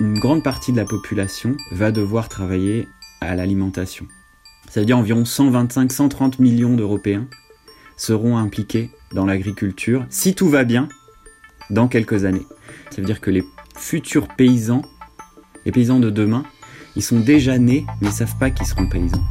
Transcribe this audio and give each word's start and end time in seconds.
une 0.00 0.18
grande 0.18 0.42
partie 0.42 0.72
de 0.72 0.76
la 0.76 0.84
population 0.84 1.56
va 1.70 1.92
devoir 1.92 2.28
travailler 2.28 2.88
à 3.20 3.34
l'alimentation. 3.34 4.06
Ça 4.70 4.80
veut 4.80 4.86
dire 4.86 4.98
environ 4.98 5.22
125-130 5.22 6.40
millions 6.40 6.74
d'Européens 6.74 7.26
seront 7.96 8.36
impliqués 8.36 8.90
dans 9.12 9.26
l'agriculture, 9.26 10.06
si 10.08 10.34
tout 10.34 10.48
va 10.48 10.64
bien, 10.64 10.88
dans 11.70 11.88
quelques 11.88 12.24
années. 12.24 12.46
Ça 12.90 12.96
veut 13.00 13.06
dire 13.06 13.20
que 13.20 13.30
les 13.30 13.44
futurs 13.76 14.28
paysans, 14.28 14.82
les 15.64 15.72
paysans 15.72 16.00
de 16.00 16.10
demain, 16.10 16.44
ils 16.96 17.02
sont 17.02 17.20
déjà 17.20 17.58
nés, 17.58 17.86
mais 18.00 18.08
ils 18.08 18.12
savent 18.12 18.36
pas 18.38 18.50
qu'ils 18.50 18.66
seront 18.66 18.88
paysans. 18.88 19.22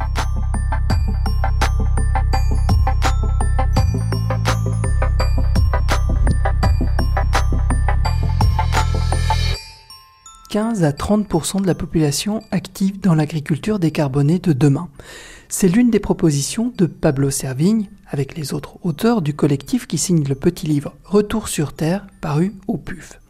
15 10.51 10.83
à 10.83 10.91
30% 10.91 11.61
de 11.61 11.67
la 11.67 11.75
population 11.75 12.43
active 12.51 12.99
dans 12.99 13.15
l'agriculture 13.15 13.79
décarbonée 13.79 14.37
de 14.37 14.51
demain. 14.51 14.89
C'est 15.47 15.69
l'une 15.69 15.89
des 15.89 16.01
propositions 16.01 16.73
de 16.77 16.87
Pablo 16.87 17.29
Servigne, 17.29 17.87
avec 18.09 18.35
les 18.37 18.53
autres 18.53 18.75
auteurs 18.83 19.21
du 19.21 19.33
collectif 19.33 19.87
qui 19.87 19.97
signe 19.97 20.27
le 20.27 20.35
petit 20.35 20.67
livre 20.67 20.93
Retour 21.05 21.47
sur 21.47 21.71
Terre, 21.71 22.05
paru 22.19 22.53
au 22.67 22.75
PUF. 22.75 23.21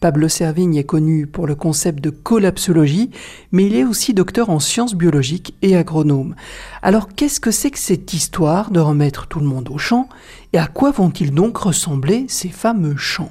Pablo 0.00 0.28
Servigne 0.28 0.74
est 0.74 0.82
connu 0.82 1.28
pour 1.28 1.46
le 1.46 1.54
concept 1.54 2.02
de 2.02 2.10
collapsologie, 2.10 3.10
mais 3.52 3.66
il 3.66 3.76
est 3.76 3.84
aussi 3.84 4.12
docteur 4.12 4.50
en 4.50 4.58
sciences 4.58 4.96
biologiques 4.96 5.54
et 5.62 5.76
agronome. 5.76 6.34
Alors 6.82 7.06
qu'est-ce 7.14 7.38
que 7.38 7.52
c'est 7.52 7.70
que 7.70 7.78
cette 7.78 8.12
histoire 8.14 8.72
de 8.72 8.80
remettre 8.80 9.28
tout 9.28 9.38
le 9.38 9.46
monde 9.46 9.68
au 9.70 9.78
champ 9.78 10.08
et 10.52 10.58
à 10.58 10.66
quoi 10.66 10.90
vont-ils 10.90 11.30
donc 11.30 11.56
ressembler 11.56 12.26
ces 12.26 12.48
fameux 12.48 12.96
champs? 12.96 13.30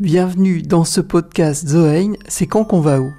Bienvenue 0.00 0.62
dans 0.62 0.84
ce 0.84 1.00
podcast 1.00 1.68
Zoein, 1.68 2.14
c'est 2.28 2.46
quand 2.46 2.64
qu'on 2.64 2.80
va 2.80 3.00
où? 3.00 3.12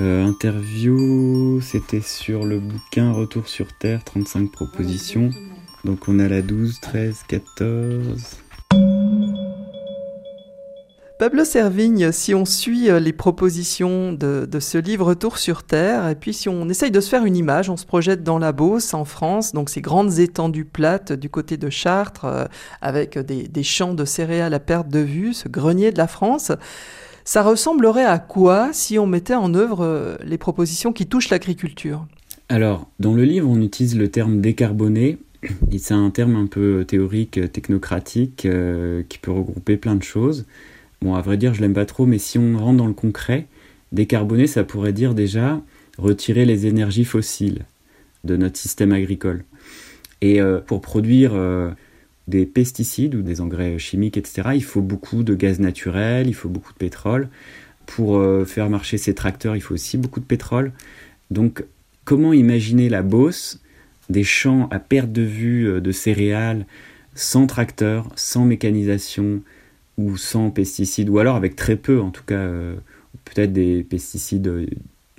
Euh, 0.00 0.26
Interview, 0.26 1.60
c'était 1.60 2.00
sur 2.00 2.44
le 2.44 2.58
bouquin 2.58 3.12
Retour 3.12 3.48
sur 3.48 3.72
Terre, 3.78 4.02
35 4.04 4.50
propositions. 4.50 5.30
Donc 5.84 6.08
on 6.08 6.18
a 6.18 6.28
la 6.28 6.42
12, 6.42 6.80
13, 6.80 7.24
14. 7.28 8.41
Pablo 11.22 11.44
Servigne, 11.44 12.10
si 12.10 12.34
on 12.34 12.44
suit 12.44 12.90
euh, 12.90 12.98
les 12.98 13.12
propositions 13.12 14.12
de, 14.12 14.48
ce 14.58 14.76
livre 14.76 15.06
Retour 15.06 15.38
sur 15.38 15.62
Terre, 15.62 16.08
et 16.08 16.16
puis 16.16 16.32
si 16.32 16.48
on 16.48 16.68
essaye 16.68 16.90
de 16.90 16.98
se 16.98 17.08
faire 17.08 17.24
une 17.24 17.36
image, 17.36 17.70
on 17.70 17.76
se 17.76 17.86
projette 17.86 18.24
dans 18.24 18.40
la 18.40 18.50
Beauce, 18.50 18.92
en 18.92 19.04
France, 19.04 19.52
donc 19.52 19.70
ces 19.70 19.80
grandes 19.80 20.18
étendues 20.18 20.64
plates 20.64 21.12
du 21.12 21.30
côté 21.30 21.56
de 21.56 21.70
Chartres, 21.70 22.24
euh, 22.24 22.46
avec 22.80 23.16
des, 23.20 23.62
champs 23.62 23.94
de 23.94 24.04
céréales 24.04 24.52
à 24.52 24.58
perte 24.58 24.88
de 24.88 24.98
vue, 24.98 25.32
ce 25.32 25.48
grenier 25.48 25.92
de 25.92 25.98
la 25.98 26.08
France, 26.08 26.50
ça 27.24 27.44
ressemblerait 27.44 28.04
à 28.04 28.18
quoi 28.18 28.70
si 28.72 28.98
on 28.98 29.06
mettait 29.06 29.36
en 29.36 29.54
œuvre 29.54 29.84
euh, 29.84 30.16
les 30.24 30.38
propositions 30.38 30.92
qui 30.92 31.06
touchent 31.06 31.30
l'agriculture? 31.30 32.04
Alors, 32.48 32.88
dans 32.98 33.14
le 33.14 33.22
livre, 33.22 33.48
on 33.48 33.60
utilise 33.60 33.96
le 33.96 34.08
terme 34.08 34.40
décarboné, 34.40 35.18
c'est 35.78 35.94
un 35.94 36.10
terme 36.10 36.34
un 36.34 36.46
peu 36.46 36.84
théorique, 36.84 37.52
technocratique, 37.52 38.48
qui 39.08 39.18
peut 39.18 39.30
regrouper 39.30 39.76
plein 39.76 39.94
de 39.94 40.02
choses. 40.02 40.46
Bon, 41.02 41.16
à 41.16 41.20
vrai 41.20 41.36
dire, 41.36 41.52
je 41.52 41.60
l'aime 41.60 41.74
pas 41.74 41.84
trop, 41.84 42.06
mais 42.06 42.18
si 42.18 42.38
on 42.38 42.56
rentre 42.56 42.76
dans 42.76 42.86
le 42.86 42.92
concret, 42.92 43.48
décarboner, 43.90 44.46
ça 44.46 44.62
pourrait 44.62 44.92
dire 44.92 45.14
déjà 45.14 45.60
retirer 45.98 46.44
les 46.44 46.66
énergies 46.66 47.04
fossiles 47.04 47.64
de 48.22 48.36
notre 48.36 48.56
système 48.56 48.92
agricole. 48.92 49.44
Et 50.20 50.40
euh, 50.40 50.60
pour 50.60 50.80
produire 50.80 51.32
euh, 51.34 51.72
des 52.28 52.46
pesticides 52.46 53.16
ou 53.16 53.22
des 53.22 53.40
engrais 53.40 53.80
chimiques, 53.80 54.16
etc., 54.16 54.50
il 54.54 54.62
faut 54.62 54.80
beaucoup 54.80 55.24
de 55.24 55.34
gaz 55.34 55.58
naturel, 55.58 56.28
il 56.28 56.34
faut 56.34 56.48
beaucoup 56.48 56.72
de 56.72 56.78
pétrole. 56.78 57.28
Pour 57.84 58.18
euh, 58.18 58.44
faire 58.44 58.70
marcher 58.70 58.96
ces 58.96 59.12
tracteurs, 59.12 59.56
il 59.56 59.60
faut 59.60 59.74
aussi 59.74 59.98
beaucoup 59.98 60.20
de 60.20 60.24
pétrole. 60.24 60.70
Donc, 61.32 61.64
comment 62.04 62.32
imaginer 62.32 62.88
la 62.88 63.02
Beauce, 63.02 63.60
des 64.08 64.22
champs 64.22 64.68
à 64.70 64.78
perte 64.78 65.10
de 65.10 65.22
vue 65.22 65.80
de 65.80 65.90
céréales, 65.90 66.64
sans 67.16 67.48
tracteurs, 67.48 68.08
sans 68.14 68.44
mécanisation, 68.44 69.42
ou 69.98 70.16
sans 70.16 70.50
pesticides, 70.50 71.08
ou 71.08 71.18
alors 71.18 71.36
avec 71.36 71.56
très 71.56 71.76
peu, 71.76 72.00
en 72.00 72.10
tout 72.10 72.24
cas, 72.24 72.34
euh, 72.34 72.76
peut-être 73.24 73.52
des 73.52 73.82
pesticides 73.82 74.48
euh, 74.48 74.66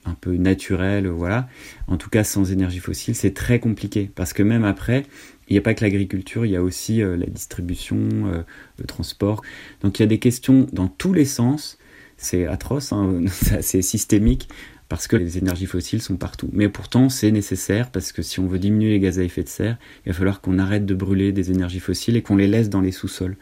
un 0.05 0.15
peu 0.15 0.35
naturels, 0.35 1.07
voilà. 1.07 1.47
En 1.87 1.97
tout 1.97 2.09
cas, 2.09 2.23
sans 2.23 2.51
énergie 2.51 2.79
fossile, 2.79 3.15
c'est 3.15 3.33
très 3.33 3.59
compliqué 3.59 4.09
parce 4.13 4.33
que 4.33 4.43
même 4.43 4.65
après, 4.65 5.05
il 5.47 5.53
n'y 5.53 5.57
a 5.57 5.61
pas 5.61 5.73
que 5.73 5.83
l'agriculture, 5.83 6.45
il 6.45 6.51
y 6.51 6.55
a 6.55 6.63
aussi 6.63 7.01
euh, 7.01 7.15
la 7.15 7.27
distribution, 7.27 8.43
le 8.77 8.85
transport. 8.85 9.41
Donc 9.81 9.99
il 9.99 10.01
y 10.01 10.05
a 10.05 10.07
des 10.07 10.19
questions 10.19 10.67
dans 10.73 10.87
tous 10.87 11.13
les 11.13 11.25
sens. 11.25 11.77
C'est 12.17 12.45
atroce, 12.47 12.93
hein, 12.93 13.21
c'est 13.61 13.81
systémique 13.81 14.49
parce 14.93 15.07
que 15.07 15.15
les 15.15 15.39
énergies 15.39 15.65
fossiles 15.65 16.03
sont 16.03 16.17
partout. 16.17 16.51
Mais 16.53 16.69
pourtant, 16.69 17.09
c'est 17.09 17.31
nécessaire 17.31 17.89
parce 17.89 18.11
que 18.11 18.21
si 18.21 18.39
on 18.39 18.45
veut 18.45 18.59
diminuer 18.59 18.91
les 18.91 18.99
gaz 18.99 19.17
à 19.17 19.23
effet 19.23 19.41
de 19.41 19.49
serre, 19.49 19.77
il 20.05 20.11
va 20.11 20.15
falloir 20.15 20.39
qu'on 20.39 20.59
arrête 20.59 20.85
de 20.85 20.93
brûler 20.93 21.31
des 21.31 21.49
énergies 21.49 21.79
fossiles 21.79 22.15
et 22.15 22.21
qu'on 22.21 22.35
les 22.35 22.45
laisse 22.45 22.69
dans 22.69 22.79
les 22.79 22.91
sous-sols. 22.91 23.35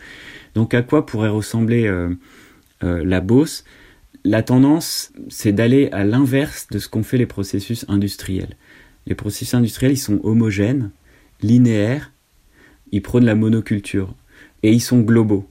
Donc 0.55 0.73
à 0.73 0.81
quoi 0.81 1.05
pourrait 1.05 1.27
ressembler 1.27 1.87
euh, 1.87 2.07
euh, 2.85 3.03
la 3.03 3.19
Beauce? 3.19 3.65
La 4.23 4.43
tendance, 4.43 5.11
c'est 5.27 5.51
d'aller 5.51 5.89
à 5.91 6.05
l'inverse 6.05 6.67
de 6.71 6.79
ce 6.79 6.87
qu'ont 6.87 7.03
fait 7.03 7.17
les 7.17 7.25
processus 7.25 7.83
industriels. 7.89 8.55
Les 9.05 9.15
processus 9.15 9.53
industriels, 9.53 9.91
ils 9.91 9.97
sont 9.97 10.21
homogènes, 10.23 10.91
linéaires, 11.41 12.13
ils 12.93 13.01
prônent 13.01 13.25
la 13.25 13.35
monoculture 13.35 14.15
et 14.63 14.71
ils 14.71 14.79
sont 14.79 15.01
globaux. 15.01 15.45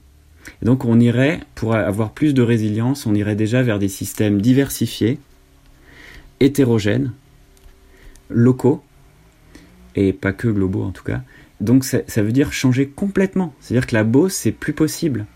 donc 0.63 0.83
on 0.83 0.99
irait, 0.99 1.41
pour 1.53 1.75
avoir 1.75 2.11
plus 2.11 2.33
de 2.33 2.41
résilience, 2.41 3.05
on 3.05 3.13
irait 3.13 3.35
déjà 3.35 3.61
vers 3.61 3.77
des 3.77 3.87
systèmes 3.87 4.41
diversifiés, 4.41 5.19
hétérogènes, 6.41 7.13
locaux, 8.29 8.83
et 9.95 10.11
pas 10.11 10.33
que 10.33 10.47
globaux 10.47 10.83
en 10.83 10.91
tout 10.91 11.03
cas, 11.03 11.21
donc 11.61 11.83
ça, 11.83 12.01
veut 12.17 12.31
dire 12.31 12.51
changer 12.51 12.87
complètement. 12.87 13.53
C'est-à-dire 13.59 13.87
que 13.87 13.93
la 13.93 14.03
Beauce, 14.03 14.33
c'est 14.33 14.51
plus 14.51 14.73
possible. 14.73 15.27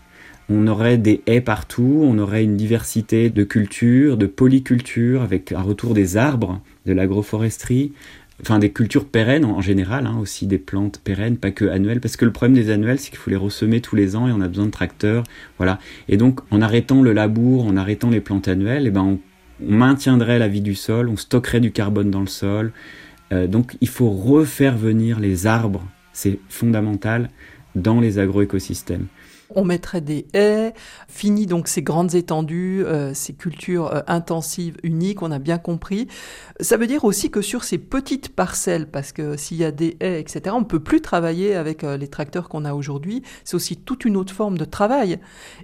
On 0.48 0.66
aurait 0.66 0.98
des 0.98 1.22
haies 1.26 1.40
partout, 1.40 2.00
on 2.02 2.18
aurait 2.18 2.44
une 2.44 2.56
diversité 2.56 3.30
de 3.30 3.44
cultures, 3.44 4.16
de 4.16 4.26
polyculture, 4.26 5.22
avec 5.22 5.52
un 5.52 5.62
retour 5.62 5.94
des 5.94 6.16
arbres, 6.16 6.60
de 6.84 6.92
l'agroforesterie, 6.92 7.92
enfin 8.40 8.58
des 8.58 8.70
cultures 8.70 9.06
pérennes 9.06 9.44
en, 9.44 9.60
général, 9.60 10.06
hein, 10.06 10.18
aussi 10.20 10.46
des 10.46 10.58
plantes 10.58 11.00
pérennes, 11.02 11.36
pas 11.36 11.50
que 11.50 11.64
annuelles, 11.64 12.00
parce 12.00 12.16
que 12.16 12.24
le 12.24 12.32
problème 12.32 12.54
des 12.54 12.70
annuelles, 12.70 12.98
c'est 12.98 13.10
qu'il 13.10 13.18
faut 13.18 13.30
les 13.30 13.36
ressemer 13.36 13.80
tous 13.80 13.96
les 13.96 14.14
ans 14.14 14.28
et 14.28 14.32
on 14.32 14.40
a 14.40 14.48
besoin 14.48 14.66
de 14.66 14.70
tracteurs, 14.70 15.24
voilà. 15.58 15.78
Et 16.08 16.16
donc, 16.16 16.40
en 16.50 16.60
arrêtant 16.60 17.02
le 17.02 17.12
labour, 17.12 17.66
en 17.66 17.76
arrêtant 17.76 18.10
les 18.10 18.20
plantes 18.20 18.48
annuelles, 18.48 18.86
eh 18.86 18.90
ben 18.90 19.02
on, 19.02 19.18
maintiendrait 19.60 20.38
la 20.38 20.48
vie 20.48 20.60
du 20.60 20.74
sol, 20.74 21.08
on 21.08 21.16
stockerait 21.16 21.60
du 21.60 21.72
carbone 21.72 22.10
dans 22.10 22.20
le 22.20 22.26
sol. 22.26 22.72
Euh, 23.32 23.46
donc, 23.46 23.76
il 23.80 23.88
faut 23.88 24.10
refaire 24.10 24.76
venir 24.76 25.18
les 25.20 25.46
arbres 25.46 25.82
c'est 26.16 26.38
fondamental 26.48 27.28
dans 27.74 28.00
les 28.00 28.18
agroécosystèmes. 28.18 29.06
On 29.54 29.64
mettrait 29.64 30.00
des 30.00 30.26
haies, 30.34 30.74
fini 31.08 31.46
donc 31.46 31.68
ces 31.68 31.82
grandes 31.82 32.14
étendues, 32.14 32.84
euh, 32.84 33.14
ces 33.14 33.32
cultures 33.32 33.94
euh, 33.94 34.00
intensives 34.08 34.76
uniques, 34.82 35.22
on 35.22 35.30
a 35.30 35.38
bien 35.38 35.58
compris. 35.58 36.08
Ça 36.60 36.76
veut 36.76 36.88
dire 36.88 37.04
aussi 37.04 37.30
que 37.30 37.40
sur 37.40 37.62
ces 37.62 37.78
petites 37.78 38.34
parcelles, 38.34 38.88
parce 38.88 39.12
que 39.12 39.36
s'il 39.36 39.58
y 39.58 39.64
a 39.64 39.70
des 39.70 39.96
haies, 40.00 40.20
etc., 40.20 40.40
on 40.52 40.60
ne 40.60 40.64
peut 40.64 40.80
plus 40.80 41.00
travailler 41.00 41.54
avec 41.54 41.84
euh, 41.84 41.96
les 41.96 42.08
tracteurs 42.08 42.48
qu'on 42.48 42.64
a 42.64 42.74
aujourd'hui. 42.74 43.22
C'est 43.44 43.54
aussi 43.54 43.76
toute 43.76 44.04
une 44.04 44.16
autre 44.16 44.34
forme 44.34 44.58
de 44.58 44.64
travail. 44.64 45.20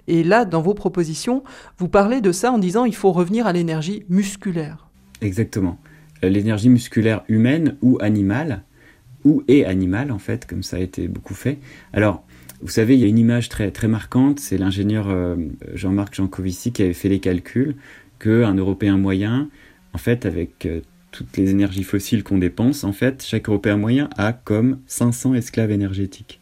Et 0.07 0.23
là, 0.23 0.45
dans 0.45 0.61
vos 0.61 0.73
propositions, 0.73 1.43
vous 1.77 1.89
parlez 1.89 2.21
de 2.21 2.31
ça 2.31 2.53
en 2.53 2.59
disant 2.59 2.85
il 2.85 2.95
faut 2.95 3.11
revenir 3.11 3.47
à 3.47 3.53
l'énergie 3.53 4.05
musculaire. 4.07 4.87
Exactement. 5.19 5.77
L'énergie 6.21 6.69
musculaire 6.69 7.23
humaine 7.27 7.75
ou 7.81 7.97
animale, 7.99 8.63
ou 9.25 9.43
et 9.49 9.65
animal 9.65 10.11
en 10.11 10.19
fait, 10.19 10.45
comme 10.45 10.63
ça 10.63 10.77
a 10.77 10.79
été 10.79 11.09
beaucoup 11.09 11.33
fait. 11.33 11.59
Alors, 11.91 12.23
vous 12.63 12.69
savez, 12.69 12.95
il 12.95 13.01
y 13.01 13.03
a 13.03 13.07
une 13.07 13.19
image 13.19 13.49
très, 13.49 13.71
marquante, 13.89 14.39
c'est 14.39 14.57
l'ingénieur 14.57 15.09
euh, 15.09 15.35
Jean-Marc 15.73 16.15
Jancovici 16.15 16.71
qui 16.71 16.81
avait 16.81 16.93
fait 16.93 17.09
les 17.09 17.19
calculs 17.19 17.75
qu'un 18.19 18.53
Européen 18.53 18.97
moyen, 18.97 19.49
en 19.91 19.97
fait, 19.97 20.25
avec 20.25 20.65
euh, 20.65 20.79
toutes 21.11 21.35
les 21.35 21.51
énergies 21.51 21.83
fossiles 21.83 22.23
qu'on 22.23 22.37
dépense, 22.37 22.85
en 22.85 22.93
fait, 22.93 23.21
chaque 23.21 23.49
Européen 23.49 23.75
moyen 23.75 24.09
a 24.17 24.31
comme 24.31 24.79
500 24.87 25.33
esclaves 25.33 25.71
énergétiques. 25.71 26.39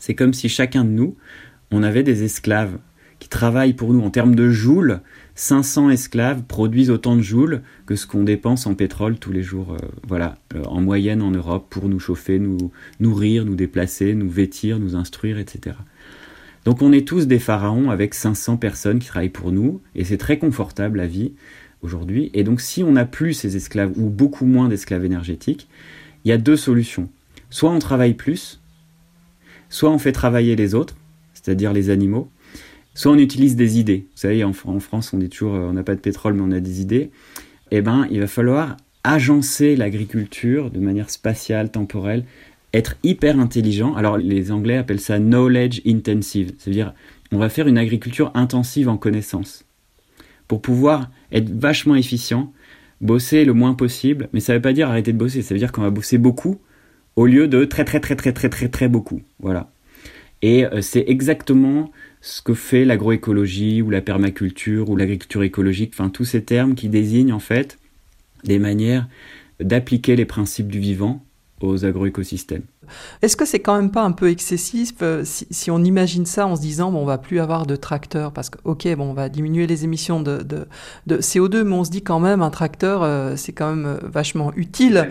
C'est 0.00 0.16
comme 0.16 0.34
si 0.34 0.48
chacun 0.48 0.84
de 0.84 0.90
nous, 0.90 1.16
on 1.70 1.84
avait 1.84 2.02
des 2.02 2.24
esclaves 2.24 2.78
qui 3.22 3.28
travaillent 3.28 3.72
pour 3.72 3.94
nous 3.94 4.00
en 4.00 4.10
termes 4.10 4.34
de 4.34 4.50
joules, 4.50 5.00
500 5.36 5.90
esclaves 5.90 6.42
produisent 6.42 6.90
autant 6.90 7.14
de 7.14 7.22
joules 7.22 7.62
que 7.86 7.94
ce 7.94 8.04
qu'on 8.04 8.24
dépense 8.24 8.66
en 8.66 8.74
pétrole 8.74 9.16
tous 9.16 9.30
les 9.30 9.44
jours, 9.44 9.74
euh, 9.74 9.86
voilà, 10.08 10.38
euh, 10.56 10.64
en 10.64 10.80
moyenne 10.80 11.22
en 11.22 11.30
Europe 11.30 11.68
pour 11.70 11.88
nous 11.88 12.00
chauffer, 12.00 12.40
nous 12.40 12.72
nourrir, 12.98 13.44
nous 13.44 13.54
déplacer, 13.54 14.14
nous 14.14 14.28
vêtir, 14.28 14.80
nous 14.80 14.96
instruire, 14.96 15.38
etc. 15.38 15.76
Donc 16.64 16.82
on 16.82 16.90
est 16.90 17.06
tous 17.06 17.28
des 17.28 17.38
pharaons 17.38 17.90
avec 17.90 18.14
500 18.14 18.56
personnes 18.56 18.98
qui 18.98 19.06
travaillent 19.06 19.28
pour 19.28 19.52
nous 19.52 19.80
et 19.94 20.02
c'est 20.04 20.18
très 20.18 20.38
confortable 20.38 20.98
la 20.98 21.06
vie 21.06 21.32
aujourd'hui. 21.82 22.32
Et 22.34 22.42
donc 22.42 22.60
si 22.60 22.82
on 22.82 22.90
n'a 22.90 23.04
plus 23.04 23.34
ces 23.34 23.54
esclaves 23.54 23.92
ou 23.96 24.10
beaucoup 24.10 24.46
moins 24.46 24.68
d'esclaves 24.68 25.04
énergétiques, 25.04 25.68
il 26.24 26.30
y 26.30 26.32
a 26.32 26.38
deux 26.38 26.56
solutions. 26.56 27.08
Soit 27.50 27.70
on 27.70 27.78
travaille 27.78 28.14
plus, 28.14 28.60
soit 29.68 29.92
on 29.92 29.98
fait 29.98 30.10
travailler 30.10 30.56
les 30.56 30.74
autres, 30.74 30.96
c'est-à-dire 31.34 31.72
les 31.72 31.88
animaux, 31.88 32.28
soit 32.94 33.12
on 33.12 33.18
utilise 33.18 33.56
des 33.56 33.78
idées. 33.78 34.06
Vous 34.12 34.20
savez, 34.20 34.44
en, 34.44 34.52
France, 34.52 35.12
on 35.12 35.18
dit 35.18 35.28
toujours 35.28 35.52
on 35.52 35.72
n'a 35.72 35.82
pas 35.82 35.94
de 35.94 36.00
pétrole, 36.00 36.34
mais 36.34 36.42
on 36.42 36.52
a 36.52 36.60
des 36.60 36.80
idées. 36.80 37.10
Eh 37.70 37.80
ben, 37.80 38.06
il 38.10 38.20
va 38.20 38.26
falloir 38.26 38.76
agencer 39.04 39.76
l'agriculture 39.76 40.70
de 40.70 40.78
manière 40.78 41.10
spatiale, 41.10 41.70
temporelle, 41.70 42.24
être 42.74 42.96
hyper 43.02 43.38
intelligent. 43.38 43.94
Alors, 43.94 44.18
les 44.18 44.52
Anglais 44.52 44.76
appellent 44.76 45.00
ça 45.00 45.18
knowledge 45.18 45.80
intensive, 45.86 46.52
c'est-à-dire 46.58 46.94
on 47.32 47.38
va 47.38 47.48
faire 47.48 47.66
une 47.66 47.78
agriculture 47.78 48.30
intensive 48.34 48.88
en 48.88 48.96
connaissances 48.96 49.64
pour 50.48 50.60
pouvoir 50.60 51.10
être 51.32 51.50
vachement 51.50 51.94
efficient, 51.94 52.52
bosser 53.00 53.44
le 53.44 53.54
moins 53.54 53.74
possible, 53.74 54.28
mais 54.32 54.40
ça 54.40 54.52
ne 54.52 54.58
veut 54.58 54.62
pas 54.62 54.74
dire 54.74 54.90
arrêter 54.90 55.12
de 55.12 55.18
bosser, 55.18 55.40
ça 55.40 55.54
veut 55.54 55.58
dire 55.58 55.72
qu'on 55.72 55.82
va 55.82 55.90
bosser 55.90 56.18
beaucoup 56.18 56.58
au 57.16 57.26
lieu 57.26 57.48
de 57.48 57.64
très 57.64 57.84
très 57.84 58.00
très 58.00 58.16
très 58.16 58.32
très 58.32 58.48
très 58.48 58.68
très 58.68 58.88
beaucoup. 58.88 59.22
Voilà. 59.40 59.70
Et 60.42 60.66
euh, 60.66 60.82
c'est 60.82 61.04
exactement 61.06 61.90
ce 62.20 62.42
que 62.42 62.54
fait 62.54 62.84
l'agroécologie 62.84 63.82
ou 63.82 63.90
la 63.90 64.00
permaculture 64.00 64.90
ou 64.90 64.96
l'agriculture 64.96 65.42
écologique, 65.42 65.92
enfin 65.94 66.08
tous 66.08 66.24
ces 66.24 66.42
termes 66.42 66.74
qui 66.74 66.88
désignent 66.88 67.32
en 67.32 67.40
fait 67.40 67.78
des 68.44 68.58
manières 68.58 69.08
d'appliquer 69.60 70.16
les 70.16 70.24
principes 70.24 70.68
du 70.68 70.80
vivant 70.80 71.24
aux 71.60 71.84
agroécosystèmes. 71.84 72.64
Est-ce 73.22 73.36
que 73.36 73.44
c'est 73.44 73.60
quand 73.60 73.76
même 73.76 73.90
pas 73.90 74.02
un 74.02 74.10
peu 74.10 74.28
excessif 74.28 74.94
euh, 75.02 75.22
si, 75.24 75.70
on 75.70 75.82
imagine 75.84 76.26
ça 76.26 76.46
en 76.46 76.56
se 76.56 76.60
disant 76.60 76.90
bon 76.90 76.98
on 76.98 77.04
va 77.04 77.18
plus 77.18 77.38
avoir 77.38 77.66
de 77.66 77.76
tracteurs 77.76 78.32
parce 78.32 78.50
que 78.50 78.58
ok 78.64 78.88
bon 78.96 79.10
on 79.10 79.14
va 79.14 79.28
diminuer 79.28 79.68
les 79.68 79.84
émissions 79.84 80.20
de, 80.20 80.42
de, 80.42 81.16
CO2 81.18 81.62
mais 81.62 81.74
on 81.74 81.84
se 81.84 81.90
dit 81.90 82.02
quand 82.02 82.18
même 82.18 82.42
un 82.42 82.50
tracteur 82.50 83.02
euh, 83.02 83.36
c'est 83.36 83.52
quand 83.52 83.74
même 83.74 83.98
vachement 84.02 84.52
utile. 84.56 85.08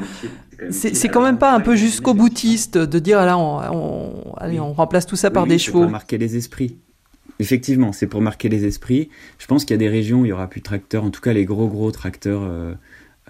C'est 0.69 1.09
quand 1.09 1.23
même 1.23 1.37
pas 1.37 1.53
un 1.53 1.59
peu 1.59 1.75
jusqu'au 1.75 2.13
boutiste 2.13 2.77
de 2.77 2.99
dire 2.99 3.19
ah 3.19 3.25
là 3.25 3.37
on, 3.37 4.35
allez, 4.37 4.59
on 4.59 4.73
remplace 4.73 5.05
tout 5.05 5.15
ça 5.15 5.31
par 5.31 5.47
des 5.47 5.57
chevaux. 5.57 5.81
Pour 5.81 5.89
marquer 5.89 6.17
les 6.17 6.37
esprits. 6.37 6.77
Effectivement, 7.39 7.91
c'est 7.91 8.07
pour 8.07 8.21
marquer 8.21 8.49
les 8.49 8.65
esprits. 8.65 9.09
Je 9.39 9.47
pense 9.47 9.65
qu'il 9.65 9.73
y 9.73 9.75
a 9.75 9.79
des 9.79 9.89
régions 9.89 10.21
où 10.21 10.25
il 10.25 10.29
y 10.29 10.31
aura 10.31 10.47
plus 10.47 10.59
de 10.59 10.65
tracteurs, 10.65 11.03
en 11.03 11.09
tout 11.09 11.21
cas 11.21 11.33
les 11.33 11.45
gros 11.45 11.67
gros 11.67 11.91
tracteurs. 11.91 12.43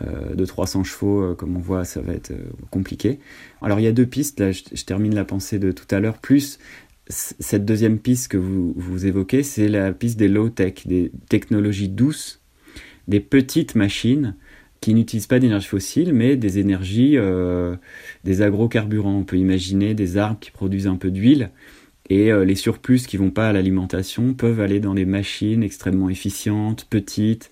Euh, 0.02 0.34
de 0.34 0.46
300 0.46 0.84
chevaux, 0.84 1.22
euh, 1.22 1.36
comme 1.36 1.58
on 1.58 1.60
voit, 1.60 1.84
ça 1.84 2.02
va 2.02 2.14
être 2.14 2.32
euh, 2.32 2.50
compliqué. 2.72 3.20
Alors 3.62 3.80
il 3.80 3.84
y 3.84 3.88
a 3.88 3.92
deux 3.92 4.06
pistes, 4.06 4.40
là 4.40 4.52
je, 4.52 4.64
termine 4.86 5.14
la 5.14 5.26
pensée 5.26 5.60
de 5.60 5.72
tout 5.72 5.86
à 5.94 6.00
l'heure, 6.00 6.18
plus 6.18 6.60
cette 7.08 7.66
deuxième 7.66 8.00
piste 8.00 8.30
que 8.30 8.38
vous, 8.38 8.74
vous 8.78 9.06
évoquez, 9.06 9.44
c'est 9.44 9.68
la 9.68 9.92
piste 9.92 10.18
des 10.18 10.30
low-tech, 10.30 10.88
des 10.88 11.12
technologies 11.30 11.90
douces, 11.90 12.40
des 13.10 13.20
petites 13.20 13.76
machines 13.76 14.36
qui 14.82 14.94
n'utilisent 14.94 15.28
pas 15.28 15.40
d'énergie 15.40 15.68
fossile, 15.68 16.14
mais 16.14 16.36
des 16.36 16.60
énergies, 16.60 17.18
des 18.24 18.42
agrocarburants. 18.42 19.20
On 19.20 19.24
peut 19.24 19.38
imaginer 19.38 19.94
des 19.94 20.18
arbres 20.18 20.40
qui 20.40 20.52
produisent 20.52 20.88
un 20.88 20.96
peu 20.96 21.12
d'huile, 21.12 21.52
et 22.10 22.32
les 22.32 22.56
surplus 22.56 23.06
qui 23.06 23.18
vont 23.18 23.30
pas 23.30 23.50
à 23.50 23.54
l'alimentation 23.54 24.34
peuvent 24.34 24.60
aller 24.60 24.80
dans 24.80 24.96
des 24.96 25.06
machines 25.06 25.62
extrêmement 25.62 26.10
efficientes, 26.10 26.88
petites, 26.90 27.52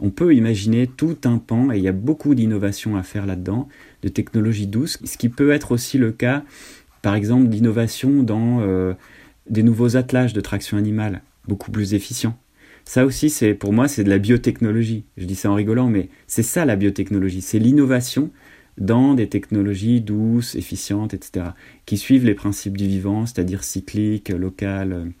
on 0.00 0.10
peut 0.10 0.34
imaginer 0.34 0.86
tout 0.86 1.16
un 1.24 1.38
pan, 1.38 1.72
et 1.72 1.78
il 1.78 1.82
y 1.82 1.88
a 1.88 1.92
beaucoup 1.92 2.34
d'innovations 2.34 2.96
à 2.96 3.02
faire 3.02 3.26
là-dedans, 3.26 3.68
de 4.02 4.08
technologies 4.08 4.66
douces, 4.66 4.98
ce 5.04 5.18
qui 5.18 5.28
peut 5.28 5.50
être 5.50 5.72
aussi 5.72 5.98
le 5.98 6.12
cas, 6.12 6.44
par 7.02 7.14
exemple, 7.14 7.48
d'innovation 7.48 8.22
dans 8.22 8.60
euh, 8.60 8.94
des 9.50 9.62
nouveaux 9.62 9.96
attelages 9.96 10.32
de 10.32 10.40
traction 10.40 10.76
animale, 10.76 11.22
beaucoup 11.46 11.70
plus 11.70 11.94
efficients. 11.94 12.38
Ça 12.88 13.04
aussi, 13.04 13.28
c'est 13.28 13.52
pour 13.52 13.74
moi, 13.74 13.86
c'est 13.86 14.02
de 14.02 14.08
la 14.08 14.16
biotechnologie. 14.16 15.04
Je 15.18 15.26
dis 15.26 15.34
ça 15.34 15.50
en 15.50 15.54
rigolant, 15.54 15.88
mais 15.88 16.08
c'est 16.26 16.42
ça 16.42 16.64
la 16.64 16.74
biotechnologie, 16.74 17.42
c'est 17.42 17.58
l'innovation 17.58 18.30
dans 18.78 19.12
des 19.12 19.28
technologies 19.28 20.00
douces, 20.00 20.54
efficientes, 20.54 21.12
etc., 21.12 21.48
qui 21.84 21.98
suivent 21.98 22.24
les 22.24 22.34
principes 22.34 22.78
du 22.78 22.86
vivant, 22.86 23.26
c'est-à-dire 23.26 23.62
cycliques, 23.62 24.30
locales, 24.30 25.12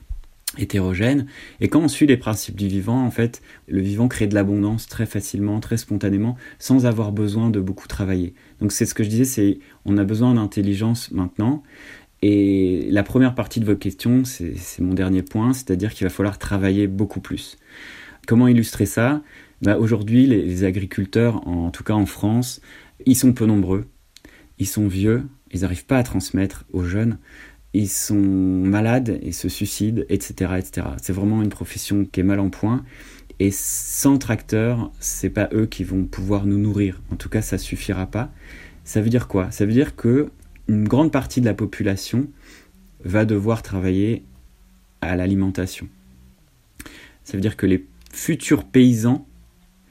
hétérogène. 0.56 1.26
Et 1.60 1.68
quand 1.68 1.80
on 1.80 1.88
suit 1.88 2.06
les 2.06 2.16
principes 2.16 2.56
du 2.56 2.68
vivant, 2.68 3.04
en 3.04 3.10
fait, 3.10 3.42
le 3.66 3.82
vivant 3.82 4.08
crée 4.08 4.28
de 4.28 4.34
l'abondance 4.34 4.86
très 4.86 5.04
facilement, 5.04 5.60
très 5.60 5.76
spontanément, 5.76 6.38
sans 6.58 6.86
avoir 6.86 7.12
besoin 7.12 7.50
de 7.50 7.60
beaucoup 7.60 7.86
travailler. 7.86 8.32
Donc 8.62 8.72
c'est 8.72 8.86
ce 8.86 8.94
que 8.94 9.04
je 9.04 9.10
disais, 9.10 9.26
c'est 9.26 9.58
on 9.84 9.98
a 9.98 10.04
besoin 10.04 10.32
d'intelligence 10.32 11.10
maintenant. 11.10 11.62
Et 12.22 12.88
la 12.90 13.02
première 13.02 13.34
partie 13.34 13.60
de 13.60 13.64
votre 13.64 13.78
question, 13.78 14.24
c'est 14.24 14.80
mon 14.80 14.94
dernier 14.94 15.22
point, 15.22 15.52
c'est-à-dire 15.52 15.94
qu'il 15.94 16.06
va 16.06 16.10
falloir 16.10 16.38
travailler 16.38 16.86
beaucoup 16.86 17.20
plus. 17.20 17.58
Comment 18.26 18.48
illustrer 18.48 18.86
ça? 18.86 19.22
Bah, 19.62 19.78
Aujourd'hui, 19.78 20.26
les, 20.26 20.42
les 20.42 20.64
agriculteurs, 20.64 21.46
en 21.46 21.70
tout 21.70 21.84
cas 21.84 21.94
en 21.94 22.06
France, 22.06 22.60
ils 23.06 23.16
sont 23.16 23.32
peu 23.32 23.46
nombreux, 23.46 23.86
ils 24.58 24.66
sont 24.66 24.88
vieux, 24.88 25.22
ils 25.52 25.60
n'arrivent 25.60 25.86
pas 25.86 25.98
à 25.98 26.02
transmettre 26.02 26.64
aux 26.72 26.82
jeunes 26.82 27.18
ils 27.74 27.88
sont 27.88 28.14
malades 28.14 29.18
et 29.22 29.32
se 29.32 29.48
suicident, 29.48 30.02
etc. 30.08 30.52
etc. 30.58 30.86
C'est 31.02 31.12
vraiment 31.12 31.42
une 31.42 31.50
profession 31.50 32.04
qui 32.04 32.20
est 32.20 32.24
mal 32.24 32.40
en 32.40 32.50
point. 32.50 32.84
Et 33.40 33.50
sans 33.52 34.18
tracteur, 34.18 34.90
c'est 34.98 35.30
pas 35.30 35.48
eux 35.52 35.66
qui 35.66 35.84
vont 35.84 36.04
pouvoir 36.04 36.46
nous 36.46 36.58
nourrir. 36.58 37.00
En 37.12 37.16
tout 37.16 37.28
cas, 37.28 37.42
ça 37.42 37.58
suffira 37.58 38.06
pas. 38.06 38.30
Ça 38.84 39.00
veut 39.00 39.10
dire 39.10 39.28
quoi? 39.28 39.50
Ça 39.50 39.64
veut 39.66 39.72
dire 39.72 39.94
que 39.94 40.30
une 40.68 40.86
grande 40.86 41.10
partie 41.10 41.40
de 41.40 41.46
la 41.46 41.54
population 41.54 42.28
va 43.04 43.24
devoir 43.24 43.62
travailler 43.62 44.24
à 45.00 45.16
l'alimentation. 45.16 45.88
Ça 47.24 47.36
veut 47.36 47.40
dire 47.40 47.56
que 47.56 47.66
les 47.66 47.86
futurs 48.12 48.64
paysans, 48.64 49.26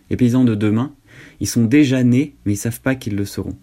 les 0.09 0.17
paysans 0.17 0.43
de 0.43 0.55
demain, 0.55 0.93
ils 1.39 1.47
sont 1.47 1.65
déjà 1.65 2.03
nés, 2.03 2.35
mais 2.45 2.53
ils 2.53 2.57
savent 2.57 2.81
pas 2.81 2.95
qu'ils 2.95 3.15
le 3.15 3.25
seront. 3.25 3.57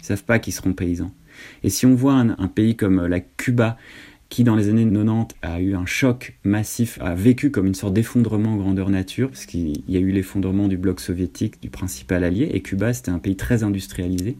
Ils 0.00 0.04
savent 0.04 0.24
pas 0.24 0.38
qu'ils 0.38 0.52
seront 0.52 0.72
paysans. 0.72 1.12
Et 1.62 1.70
si 1.70 1.86
on 1.86 1.94
voit 1.94 2.14
un, 2.14 2.48
pays 2.48 2.76
comme 2.76 3.06
la 3.06 3.20
Cuba, 3.20 3.76
qui 4.28 4.42
dans 4.42 4.56
les 4.56 4.68
années 4.68 4.84
90 4.84 5.34
a 5.42 5.60
eu 5.60 5.74
un 5.74 5.86
choc 5.86 6.38
massif, 6.44 6.98
a 7.00 7.14
vécu 7.14 7.50
comme 7.50 7.66
une 7.66 7.74
sorte 7.74 7.94
d'effondrement 7.94 8.56
grandeur 8.56 8.90
nature, 8.90 9.28
parce 9.28 9.46
qu'il 9.46 9.82
y 9.88 9.96
a 9.96 10.00
eu 10.00 10.10
l'effondrement 10.10 10.68
du 10.68 10.78
bloc 10.78 11.00
soviétique, 11.00 11.60
du 11.60 11.70
principal 11.70 12.24
allié, 12.24 12.50
et 12.52 12.62
Cuba 12.62 12.92
c'était 12.92 13.10
un 13.10 13.18
pays 13.18 13.36
très 13.36 13.62
industrialisé, 13.62 14.36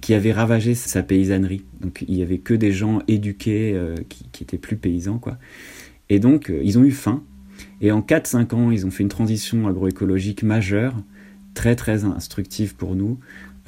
qui 0.00 0.14
avait 0.14 0.32
ravagé 0.32 0.74
sa 0.74 1.02
paysannerie. 1.02 1.64
Donc 1.80 2.04
il 2.08 2.14
y 2.14 2.22
avait 2.22 2.38
que 2.38 2.54
des 2.54 2.72
gens 2.72 3.00
éduqués 3.08 3.72
euh, 3.74 3.94
qui, 4.08 4.26
qui, 4.32 4.42
étaient 4.42 4.58
plus 4.58 4.76
paysans, 4.76 5.18
quoi. 5.18 5.38
Et 6.08 6.18
donc 6.18 6.50
euh, 6.50 6.60
ils 6.64 6.78
ont 6.78 6.84
eu 6.84 6.90
faim, 6.90 7.22
et 7.80 7.92
en 7.92 8.00
4-5 8.00 8.54
ans 8.54 8.70
ils 8.70 8.86
ont 8.86 8.90
fait 8.90 9.02
une 9.02 9.08
transition 9.08 9.68
agroécologique 9.68 10.42
majeure, 10.42 10.94
très 11.54 11.76
très 11.76 12.04
instructive 12.04 12.74
pour 12.74 12.94
nous, 12.94 13.18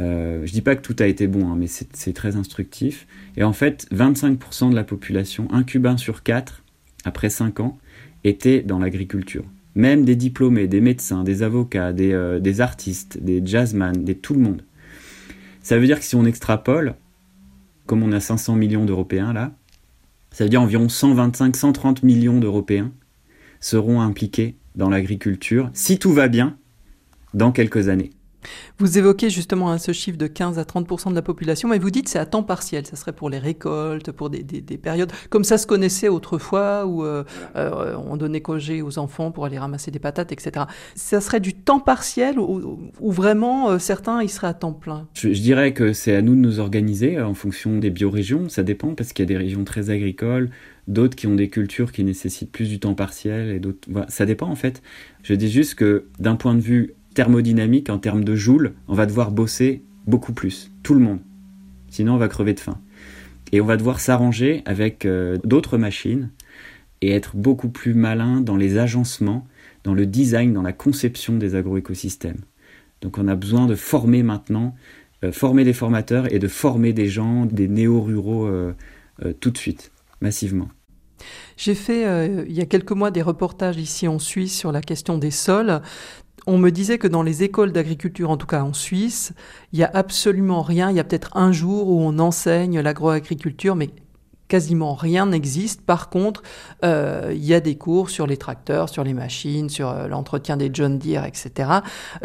euh, 0.01 0.45
je 0.45 0.53
dis 0.53 0.63
pas 0.63 0.75
que 0.77 0.83
tout 0.83 0.97
a 0.99 1.07
été 1.07 1.27
bon, 1.27 1.49
hein, 1.49 1.57
mais 1.57 1.67
c'est 1.67 2.13
très 2.13 2.37
instructif. 2.37 3.07
Et 3.37 3.45
en 3.45 3.53
fait, 3.53 3.87
25% 3.93 4.71
de 4.71 4.75
la 4.75 4.85
population, 4.85 5.49
un 5.53 5.63
Cubain 5.63 5.97
sur 5.97 6.23
quatre, 6.23 6.63
après 7.05 7.31
5 7.31 7.61
ans, 7.61 7.79
était 8.25 8.63
dans 8.63 8.79
l'agriculture. 8.79 9.45
Même 9.75 10.05
des 10.05 10.17
diplômés, 10.17 10.69
des 10.69 10.81
médecins, 10.81 11.25
des 11.25 11.43
avocats, 11.43 11.93
des, 11.93 12.13
euh, 12.13 12.41
des 12.41 12.61
artistes, 12.61 13.19
des 13.23 13.43
jazzman, 13.45 14.05
des 14.05 14.15
tout 14.15 14.35
le 14.35 14.41
monde. 14.41 14.63
Ça 15.65 15.79
veut 15.79 15.87
dire 15.87 15.99
que 15.99 16.05
si 16.05 16.15
on 16.15 16.27
extrapole, 16.27 16.95
comme 17.87 18.03
on 18.03 18.13
a 18.13 18.21
500 18.21 18.55
millions 18.55 18.85
d'Européens 18.85 19.33
là, 19.33 19.53
ça 20.31 20.45
veut 20.45 20.51
dire 20.51 20.61
environ 20.61 20.89
125-130 20.89 22.05
millions 22.05 22.39
d'Européens 22.39 22.93
seront 23.61 24.03
impliqués 24.03 24.59
dans 24.75 24.91
l'agriculture, 24.91 25.71
si 25.73 25.99
tout 25.99 26.13
va 26.13 26.29
bien, 26.29 26.59
dans 27.33 27.51
quelques 27.51 27.89
années. 27.89 28.11
Vous 28.79 28.99
évoquez 28.99 29.31
justement 29.31 29.71
hein, 29.71 29.79
ce 29.79 29.93
chiffre 29.93 30.19
de 30.19 30.27
15 30.27 30.59
à 30.59 30.63
30% 30.63 31.11
de 31.11 31.15
la 31.15 31.23
population, 31.23 31.69
mais 31.69 31.79
vous 31.79 31.91
dites 31.91 32.09
c'est 32.09 32.19
à 32.19 32.27
temps 32.27 32.43
partiel, 32.43 32.87
ça 32.87 32.97
serait 32.97 33.13
pour 33.13 33.31
les 33.31 33.39
récoltes, 33.39 34.11
pour 34.13 34.31
des, 34.31 34.43
périodes 34.77 35.13
comme 35.31 35.45
ça 35.45 35.59
se 35.59 35.67
connaissait 35.67 36.09
autrefois, 36.09 36.87
où 36.87 37.05
euh, 37.05 37.25
euh, 37.57 37.97
on 37.97 38.17
donnait 38.17 38.41
congé 38.41 38.83
aux 38.83 38.99
enfants 38.99 39.31
pour 39.31 39.45
aller 39.47 39.59
ramasser 39.59 39.91
des 39.91 39.99
patates, 39.99 40.33
etc. 40.33 40.67
Ça 40.95 41.21
serait 41.21 41.41
du 41.41 41.55
temps 41.55 41.81
partiel 41.81 42.39
ou, 42.39 42.91
vraiment 43.01 43.71
euh, 43.71 43.79
certains 43.79 44.23
y 44.23 44.29
seraient 44.29 44.49
à 44.49 44.55
temps 44.55 44.73
plein? 44.73 45.09
Je, 45.15 45.29
dirais 45.29 45.73
que 45.73 45.93
c'est 45.93 46.15
à 46.15 46.23
nous 46.23 46.35
de 46.35 46.41
nous 46.41 46.59
organiser 46.61 47.21
en 47.21 47.35
fonction 47.35 47.79
des 47.79 47.91
biorégions, 47.91 48.49
ça 48.49 48.63
dépend 48.63 48.95
parce 48.95 49.13
qu'il 49.13 49.25
y 49.25 49.27
a 49.27 49.29
des 49.29 49.37
régions 49.37 49.65
très 49.65 49.91
agricoles, 49.91 50.51
d'autres 50.89 51.17
qui 51.17 51.27
ont 51.27 51.35
des 51.35 51.49
cultures 51.49 51.93
qui 51.93 52.05
nécessitent 52.05 52.53
plus 52.53 52.69
du 52.69 52.79
temps 52.79 52.95
partiel 52.95 53.51
et 53.51 53.59
d'autres. 53.59 53.89
ça 54.09 54.27
dépend 54.27 54.49
en 54.49 54.57
fait. 54.57 54.83
Je 55.23 55.35
dis 55.35 55.51
juste 55.51 55.75
que 55.75 56.07
d'un 56.19 56.37
point 56.37 56.55
de 56.55 56.61
vue 56.61 56.95
thermodynamique, 57.15 57.91
en 57.91 57.99
termes 57.99 58.25
de 58.25 58.35
joules, 58.35 58.75
on 58.89 58.95
va 58.95 59.07
devoir 59.07 59.31
bosser 59.31 59.83
beaucoup 60.07 60.33
plus, 60.33 60.71
tout 60.83 60.95
le 60.95 61.01
monde. 61.01 61.21
Sinon, 61.89 62.15
on 62.15 62.19
va 62.19 62.29
crever 62.29 62.55
de 62.55 62.61
faim. 62.61 62.79
Et 63.53 63.61
on 63.61 63.67
va 63.67 63.77
devoir 63.77 64.01
s'arranger 64.01 64.63
avec 64.65 65.07
euh, 65.07 65.39
d'autres 65.45 65.79
machines 65.79 66.31
et 67.01 67.13
être 67.13 67.37
beaucoup 67.37 67.69
plus 67.69 67.95
malin 67.95 68.41
dans 68.41 68.57
les 68.57 68.79
agencements, 68.79 69.47
dans 69.85 69.95
le 69.95 70.07
design, 70.07 70.53
dans 70.53 70.63
la 70.63 70.73
conception 70.73 71.37
des 71.37 71.55
agroécosystèmes. 71.55 72.41
Donc 73.01 73.19
on 73.19 73.29
a 73.29 73.37
besoin 73.37 73.67
de 73.67 73.75
former 73.75 74.23
maintenant, 74.23 74.75
euh, 75.23 75.31
former 75.31 75.65
des 75.65 75.73
formateurs 75.73 76.33
et 76.33 76.39
de 76.39 76.49
former 76.49 76.93
des 76.93 77.07
gens, 77.07 77.47
des 77.47 77.69
néo-ruraux 77.69 78.47
euh, 78.47 78.75
tout 79.39 79.51
de 79.51 79.59
suite, 79.59 79.93
massivement. 80.21 80.69
J'ai 81.57 81.77
fait 81.77 82.45
il 82.49 82.53
y 82.53 82.61
a 82.61 82.67
quelques 82.67 82.91
mois 82.91 83.13
des 83.13 83.23
reportages 83.23 83.77
ici 83.77 84.09
en 84.09 84.19
Suisse 84.19 84.59
sur 84.59 84.73
la 84.73 84.81
question 84.81 85.17
des 85.17 85.31
sols 85.31 85.81
on 86.47 86.59
me 86.59 86.71
disait 86.71 86.99
que 86.99 87.09
dans 87.09 87.23
les 87.23 87.43
écoles 87.43 87.73
d'agriculture, 87.73 88.31
en 88.31 88.37
tout 88.37 88.47
cas 88.47 88.63
en 88.63 88.73
Suisse, 88.73 89.33
il 89.73 89.79
n'y 89.79 89.85
a 89.85 89.91
absolument 89.93 90.63
rien. 90.63 90.91
Il 90.91 90.97
y 90.97 91.01
a 91.01 91.05
peut-être 91.05 91.37
un 91.37 91.53
jour 91.53 91.89
où 91.89 92.01
on 92.01 92.19
enseigne 92.19 92.81
l'agroagriculture, 92.81 93.77
mais 93.77 93.91
quasiment 94.49 94.95
rien 94.95 95.27
n'existe. 95.27 95.83
Par 95.83 96.11
contre, 96.11 96.43
euh, 96.85 97.33
il 97.35 97.45
y 97.45 97.55
a 97.55 97.61
des 97.61 97.77
cours 97.77 98.11
sur 98.11 98.27
les 98.27 98.37
tracteurs, 98.37 98.89
sur 98.89 99.05
les 99.05 99.15
machines, 99.15 99.69
sur 99.69 99.89
euh, 99.89 100.07
l'entretien 100.07 100.57
des 100.57 100.71
John 100.73 100.99
Deere, 100.99 101.25
etc. 101.25 101.71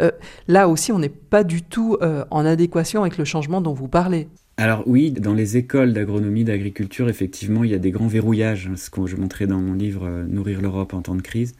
Euh, 0.00 0.10
là 0.46 0.68
aussi, 0.68 0.92
on 0.92 0.98
n'est 0.98 1.08
pas 1.08 1.44
du 1.44 1.62
tout 1.62 1.98
en 2.30 2.44
adéquation 2.44 3.02
avec 3.02 3.18
le 3.18 3.24
changement 3.24 3.60
dont 3.60 3.72
vous 3.72 3.88
parlez. 3.88 4.28
Alors 4.56 4.82
oui, 4.86 5.10
dans 5.10 5.32
les 5.32 5.56
écoles 5.56 5.92
d'agronomie, 5.92 6.44
d'agriculture, 6.44 7.08
effectivement, 7.08 7.64
il 7.64 7.70
y 7.70 7.74
a 7.74 7.78
des 7.78 7.90
grands 7.90 8.08
verrouillages, 8.08 8.70
ce 8.76 8.90
que 8.90 9.06
je 9.06 9.16
montrais 9.16 9.46
dans 9.46 9.58
mon 9.58 9.72
livre 9.72 10.08
Nourrir 10.28 10.60
l'Europe 10.60 10.92
en 10.92 11.02
temps 11.02 11.14
de 11.14 11.22
crise. 11.22 11.54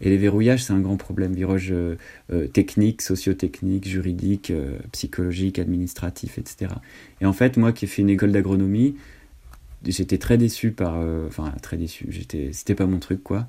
Et 0.00 0.10
les 0.10 0.16
verrouillages, 0.16 0.64
c'est 0.64 0.72
un 0.72 0.80
grand 0.80 0.96
problème. 0.96 1.32
Verrouillage 1.32 1.74
technique, 2.52 3.02
socio-technique, 3.02 3.88
juridique, 3.88 4.52
psychologique, 4.92 5.58
administratif, 5.58 6.38
etc. 6.38 6.72
Et 7.20 7.26
en 7.26 7.32
fait, 7.32 7.56
moi 7.56 7.72
qui 7.72 7.86
ai 7.86 7.88
fait 7.88 8.02
une 8.02 8.10
école 8.10 8.30
d'agronomie, 8.30 8.94
j'étais 9.84 10.18
très 10.18 10.38
déçu 10.38 10.70
par. 10.70 10.96
Euh, 10.96 11.26
enfin, 11.26 11.52
très 11.62 11.76
déçu. 11.76 12.06
J'étais, 12.10 12.50
c'était 12.52 12.74
pas 12.74 12.86
mon 12.86 12.98
truc, 12.98 13.22
quoi. 13.22 13.46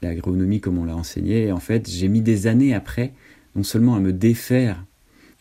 L'agronomie, 0.00 0.60
comme 0.60 0.78
on 0.78 0.84
l'a 0.84 0.96
enseigné. 0.96 1.46
Et 1.46 1.52
en 1.52 1.60
fait, 1.60 1.88
j'ai 1.88 2.08
mis 2.08 2.22
des 2.22 2.46
années 2.46 2.74
après, 2.74 3.12
non 3.54 3.62
seulement 3.62 3.94
à 3.94 4.00
me 4.00 4.12
défaire 4.12 4.84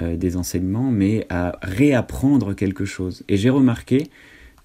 euh, 0.01 0.15
des 0.15 0.37
enseignements, 0.37 0.91
mais 0.91 1.25
à 1.29 1.57
réapprendre 1.61 2.53
quelque 2.53 2.85
chose. 2.85 3.23
Et 3.27 3.37
j'ai 3.37 3.49
remarqué 3.49 4.09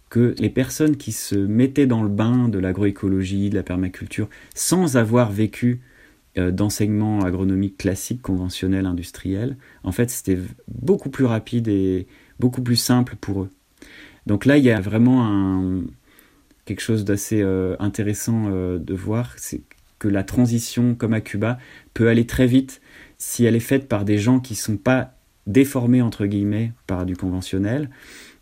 que 0.09 0.35
les 0.39 0.51
personnes 0.51 0.97
qui 0.97 1.13
se 1.13 1.35
mettaient 1.35 1.87
dans 1.87 2.03
le 2.03 2.09
bain 2.09 2.49
de 2.49 2.59
l'agroécologie, 2.59 3.51
de 3.51 3.57
la 3.57 3.63
permaculture, 3.63 4.29
sans 4.55 4.97
avoir 4.97 5.33
vécu 5.33 5.81
euh, 6.39 6.51
d'enseignement 6.51 7.21
agronomique 7.21 7.77
classique, 7.77 8.23
conventionnel, 8.23 8.87
industriel, 8.87 9.57
en 9.83 9.93
fait, 9.93 10.11
c'était 10.11 10.39
beaucoup 10.69 11.11
plus 11.11 11.25
rapide 11.25 11.69
et 11.69 12.07
beaucoup 12.39 12.63
plus 12.63 12.77
simple 12.77 13.17
pour 13.21 13.43
eux. 13.43 13.51
Donc 14.27 14.45
là, 14.45 14.59
il 14.59 14.65
y 14.65 14.71
a 14.71 14.81
vraiment 14.81 15.83
quelque 16.67 16.81
chose 16.81 17.05
d'assez 17.05 17.41
euh, 17.41 17.77
intéressant 17.79 18.47
euh, 18.49 18.79
de 18.79 18.93
voir, 18.93 19.33
c'est 19.39 19.63
que 19.99 20.09
la 20.09 20.25
transition, 20.25 20.95
comme 20.95 21.15
à 21.15 21.23
Cuba, 21.23 21.59
peut 21.95 22.09
aller 22.09 22.27
très 22.27 22.47
vite 22.47 22.83
si 23.17 23.47
elle 23.47 23.57
est 23.57 23.61
faite 23.61 23.89
par 23.89 24.05
des 24.05 24.19
gens 24.19 24.41
qui 24.41 24.53
ne 24.53 24.59
sont 24.59 24.77
pas 24.77 25.15
déformés, 25.47 26.03
entre 26.03 26.27
guillemets, 26.27 26.73
par 26.87 27.07
du 27.07 27.17
conventionnel, 27.17 27.89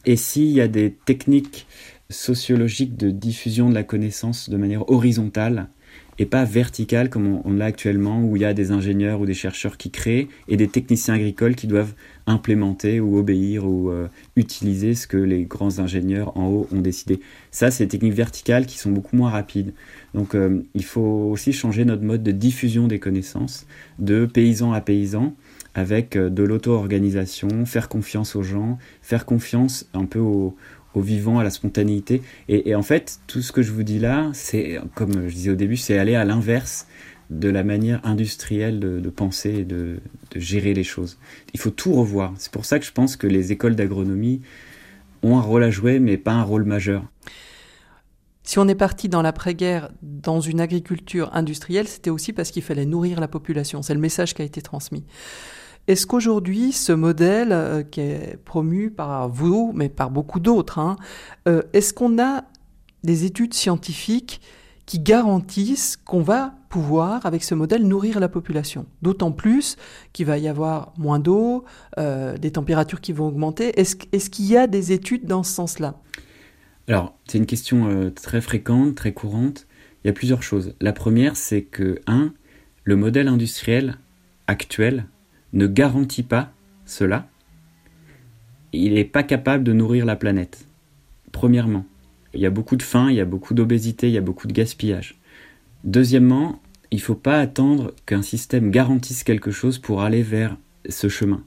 et 0.07 0.17
s'il 0.17 0.51
y 0.51 0.61
a 0.61 0.69
des 0.69 0.93
techniques 0.93 1.67
sociologiques 2.11 2.97
de 2.97 3.11
diffusion 3.11 3.69
de 3.71 3.75
la 3.75 3.83
connaissance 3.83 4.51
de 4.51 4.57
manière 4.57 4.89
horizontale, 4.91 5.69
et 6.19 6.27
pas 6.27 6.45
verticale 6.45 7.11
comme 7.11 7.41
on, 7.45 7.53
l'a 7.53 7.67
actuellement, 7.67 8.23
où 8.23 8.37
il 8.37 8.43
y 8.43 8.45
a 8.45 8.55
des 8.55 8.71
ingénieurs 8.71 9.21
ou 9.21 9.27
des 9.27 9.35
chercheurs 9.35 9.77
qui 9.77 9.91
créent 9.91 10.29
et 10.49 10.57
des 10.57 10.69
techniciens 10.69 11.15
agricoles 11.15 11.55
qui 11.55 11.67
doivent 11.67 11.95
implémenter 12.27 13.01
ou 13.01 13.19
obéir 13.19 13.67
ou 13.67 13.91
euh, 13.91 14.07
utiliser 14.37 14.95
ce 14.95 15.07
que 15.07 15.17
les 15.17 15.45
grands 15.45 15.79
ingénieurs 15.81 16.37
en 16.37 16.49
haut 16.49 16.69
ont 16.73 16.81
décidé. 16.81 17.21
Ça, 17.51 17.71
c'est 17.71 17.85
des 17.85 17.91
techniques 17.91 18.15
verticales 18.15 18.67
qui 18.67 18.79
sont 18.79 18.91
beaucoup 18.91 19.17
moins 19.17 19.31
rapides. 19.31 19.75
Donc 20.15 20.35
euh, 20.35 20.63
il 20.75 20.85
faut 20.85 21.31
aussi 21.33 21.53
changer 21.53 21.85
notre 21.85 22.05
mode 22.05 22.23
de 22.23 22.33
diffusion 22.33 22.87
des 22.87 22.99
connaissances, 22.99 23.67
de 23.99 24.27
paysan 24.27 24.73
à 24.73 24.81
paysan, 24.81 25.35
avec 25.75 26.17
euh, 26.17 26.31
de 26.31 26.43
l'auto-organisation, 26.43 27.67
faire 27.67 27.89
confiance 27.89 28.37
aux 28.37 28.43
gens, 28.43 28.79
faire 29.03 29.27
confiance 29.27 29.89
un 29.95 30.05
peu 30.05 30.19
aux, 30.21 30.57
au 30.95 31.01
vivant, 31.01 31.39
à 31.39 31.45
la 31.45 31.51
spontanéité. 31.51 32.23
Et, 32.49 32.75
en 32.75 32.83
fait, 32.83 33.19
tout 33.27 33.43
ce 33.43 33.53
que 33.53 33.63
je 33.63 33.73
vous 33.73 33.83
dis 33.83 33.99
là, 33.99 34.31
c'est, 34.33 34.79
comme 34.95 35.29
je 35.29 35.35
disais 35.35 35.51
au 35.51 35.57
début, 35.57 35.77
c'est 35.77 35.99
aller 35.99 36.15
à 36.15 36.25
l'inverse 36.25 36.87
de 37.31 37.49
la 37.49 37.65
manière 37.65 38.01
industrielle 38.05 38.79
de, 38.81 39.11
penser 39.11 39.51
et 39.51 39.65
de, 39.65 40.01
gérer 40.37 40.75
les 40.75 40.85
choses. 40.85 41.19
Il 41.53 41.61
faut 41.61 41.71
tout 41.71 41.93
revoir. 41.93 42.33
C'est 42.39 42.53
pour 42.53 42.65
ça 42.65 42.79
que 42.79 42.85
je 42.85 42.93
pense 42.93 43.17
que 43.17 43.27
les 43.27 43.53
écoles 43.53 43.77
d'agronomie 43.77 44.41
ont 45.23 45.37
un 45.39 45.41
rôle 45.41 45.65
à 45.65 45.71
jouer, 45.71 45.99
mais 45.99 46.17
pas 46.17 46.33
un 46.33 46.43
rôle 46.43 46.65
majeur. 46.65 47.05
Si 48.43 48.59
on 48.59 48.69
est 48.69 48.75
parti 48.75 49.09
dans 49.09 49.23
l'après-guerre 49.23 49.91
dans 50.03 50.41
une 50.41 50.61
agriculture 50.61 51.31
industrielle, 51.33 51.89
c'était 51.89 52.11
aussi 52.11 52.35
parce 52.35 52.51
qu'il 52.51 52.63
fallait 52.63 52.85
nourrir 52.85 53.19
la 53.21 53.29
population. 53.29 53.81
C'est 53.81 53.95
le 53.95 54.01
message 54.01 54.35
qui 54.35 54.43
a 54.43 54.45
été 54.45 54.61
transmis. 54.61 55.05
Est-ce 55.87 56.07
qu'aujourd'hui, 56.07 56.73
ce 56.73 56.93
modèle 56.93 57.53
euh, 57.53 57.83
qui 57.83 58.01
est 58.01 58.39
promu 58.45 58.91
par 58.91 59.29
vous, 59.29 59.73
mais 59.75 59.91
par 59.91 60.11
beaucoup 60.11 60.41
d'autres, 60.41 60.79
hein, 60.79 60.97
euh, 61.47 61.63
est-ce 61.75 61.93
qu'on 61.93 62.19
a 62.19 62.45
des 63.03 63.25
études 63.25 63.53
scientifiques 63.53 64.41
qui 64.87 64.99
garantissent 64.99 65.99
qu'on 65.99 66.23
va 66.23 66.55
pouvoir, 66.71 67.27
avec 67.27 67.45
ce 67.45 67.55
modèle, 67.55 67.87
nourrir 67.87 68.19
la 68.19 68.31
population? 68.31 68.87
D'autant 69.03 69.31
plus 69.31 69.77
qu'il 70.15 70.25
va 70.25 70.39
y 70.39 70.49
avoir 70.49 70.95
moins 70.97 71.19
d'eau, 71.19 71.65
euh, 71.99 72.39
des 72.39 72.53
températures 72.53 73.03
qui 73.03 73.13
vont 73.13 73.29
augmenter. 73.29 73.79
Est-ce 73.79 74.31
qu'il 74.31 74.47
y 74.47 74.57
a 74.57 74.67
des 74.67 74.93
études 74.93 75.27
dans 75.27 75.43
ce 75.43 75.53
sens-là? 75.53 76.01
Alors, 76.89 77.15
c'est 77.27 77.39
une 77.39 77.47
question 77.47 78.11
très 78.11 78.43
fréquente, 78.43 78.95
très 78.95 79.13
courante. 79.13 79.67
Il 80.03 80.09
y 80.09 80.11
a 80.11 80.13
plusieurs 80.13 80.43
choses. 80.43 80.75
La 80.81 80.93
première, 80.93 81.37
c'est 81.37 81.63
que, 81.63 82.01
un, 82.07 82.35
le 82.85 82.97
modèle 82.97 83.29
industriel 83.29 83.97
actuel 84.47 85.07
ne 85.55 85.67
garantit 85.67 86.23
pas 86.23 86.53
cela. 86.85 87.29
Il 88.73 88.95
n'est 88.95 89.05
pas 89.05 89.23
capable 89.23 89.65
de 89.65 89.73
nourrir 89.73 90.05
la 90.05 90.17
planète. 90.17 90.67
Premièrement, 91.33 91.87
il 92.35 92.41
y 92.41 92.47
a 92.47 92.51
beaucoup 92.51 92.77
de 92.77 92.83
faim, 92.83 93.09
il 93.09 93.17
y 93.17 93.21
a 93.21 93.25
beaucoup 93.25 93.55
d'obésité, 93.55 94.09
il 94.09 94.13
y 94.13 94.19
a 94.19 94.23
beaucoup 94.23 94.49
de 94.49 94.53
gaspillage. 94.53 95.17
Deuxièmement, 95.85 96.61
il 96.91 96.97
ne 96.97 97.03
faut 97.03 97.15
pas 97.15 97.39
attendre 97.39 97.95
qu'un 98.05 98.23
système 98.23 98.71
garantisse 98.71 99.23
quelque 99.23 99.53
chose 99.53 99.79
pour 99.79 100.03
aller 100.03 100.23
vers 100.23 100.57
ce 100.89 101.09
chemin. 101.09 101.43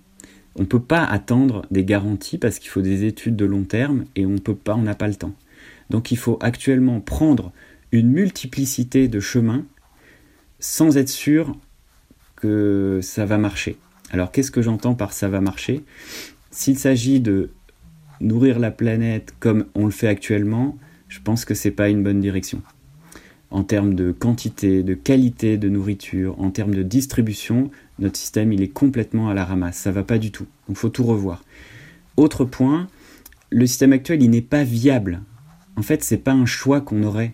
On 0.55 0.61
ne 0.61 0.67
peut 0.67 0.81
pas 0.81 1.03
attendre 1.03 1.65
des 1.69 1.83
garanties 1.83 2.37
parce 2.37 2.59
qu'il 2.59 2.69
faut 2.69 2.81
des 2.81 3.03
études 3.03 3.35
de 3.35 3.45
long 3.45 3.63
terme 3.63 4.05
et 4.15 4.25
on 4.25 4.37
peut 4.37 4.55
pas, 4.55 4.75
on 4.75 4.81
n'a 4.81 4.95
pas 4.95 5.07
le 5.07 5.15
temps. 5.15 5.35
Donc 5.89 6.11
il 6.11 6.17
faut 6.17 6.39
actuellement 6.41 6.99
prendre 6.99 7.51
une 7.91 8.09
multiplicité 8.09 9.07
de 9.07 9.19
chemins 9.19 9.65
sans 10.59 10.97
être 10.97 11.09
sûr 11.09 11.55
que 12.37 12.99
ça 13.03 13.25
va 13.25 13.37
marcher. 13.37 13.77
Alors 14.11 14.31
qu'est-ce 14.31 14.51
que 14.51 14.61
j'entends 14.61 14.95
par 14.95 15.13
ça 15.13 15.27
va 15.27 15.41
marcher? 15.41 15.83
S'il 16.51 16.77
s'agit 16.77 17.19
de 17.19 17.51
nourrir 18.21 18.59
la 18.59 18.71
planète 18.71 19.33
comme 19.39 19.65
on 19.75 19.85
le 19.85 19.91
fait 19.91 20.07
actuellement, 20.07 20.77
je 21.07 21.19
pense 21.19 21.45
que 21.45 21.53
c'est 21.53 21.71
pas 21.71 21.89
une 21.89 22.03
bonne 22.03 22.19
direction. 22.19 22.61
En 23.49 23.63
termes 23.63 23.95
de 23.95 24.11
quantité, 24.11 24.83
de 24.83 24.93
qualité 24.93 25.57
de 25.57 25.69
nourriture, 25.69 26.39
en 26.41 26.49
termes 26.49 26.75
de 26.75 26.83
distribution, 26.83 27.71
notre 27.99 28.17
système 28.17 28.51
il 28.51 28.61
est 28.61 28.67
complètement 28.67 29.29
à 29.29 29.33
la 29.33 29.45
ramasse. 29.45 29.77
Ça 29.77 29.91
va 29.91 30.03
pas 30.03 30.17
du 30.17 30.31
tout. 30.31 30.47
Donc 30.67 30.77
faut 30.77 30.89
tout 30.89 31.03
revoir. 31.03 31.43
Autre 32.17 32.45
point, 32.45 32.87
le 33.49 33.65
système 33.65 33.93
actuel 33.93 34.21
il 34.21 34.29
n'est 34.29 34.41
pas 34.41 34.63
viable. 34.63 35.21
En 35.77 35.83
fait, 35.83 36.03
c'est 36.03 36.17
pas 36.17 36.33
un 36.33 36.45
choix 36.45 36.81
qu'on 36.81 37.03
aurait. 37.03 37.33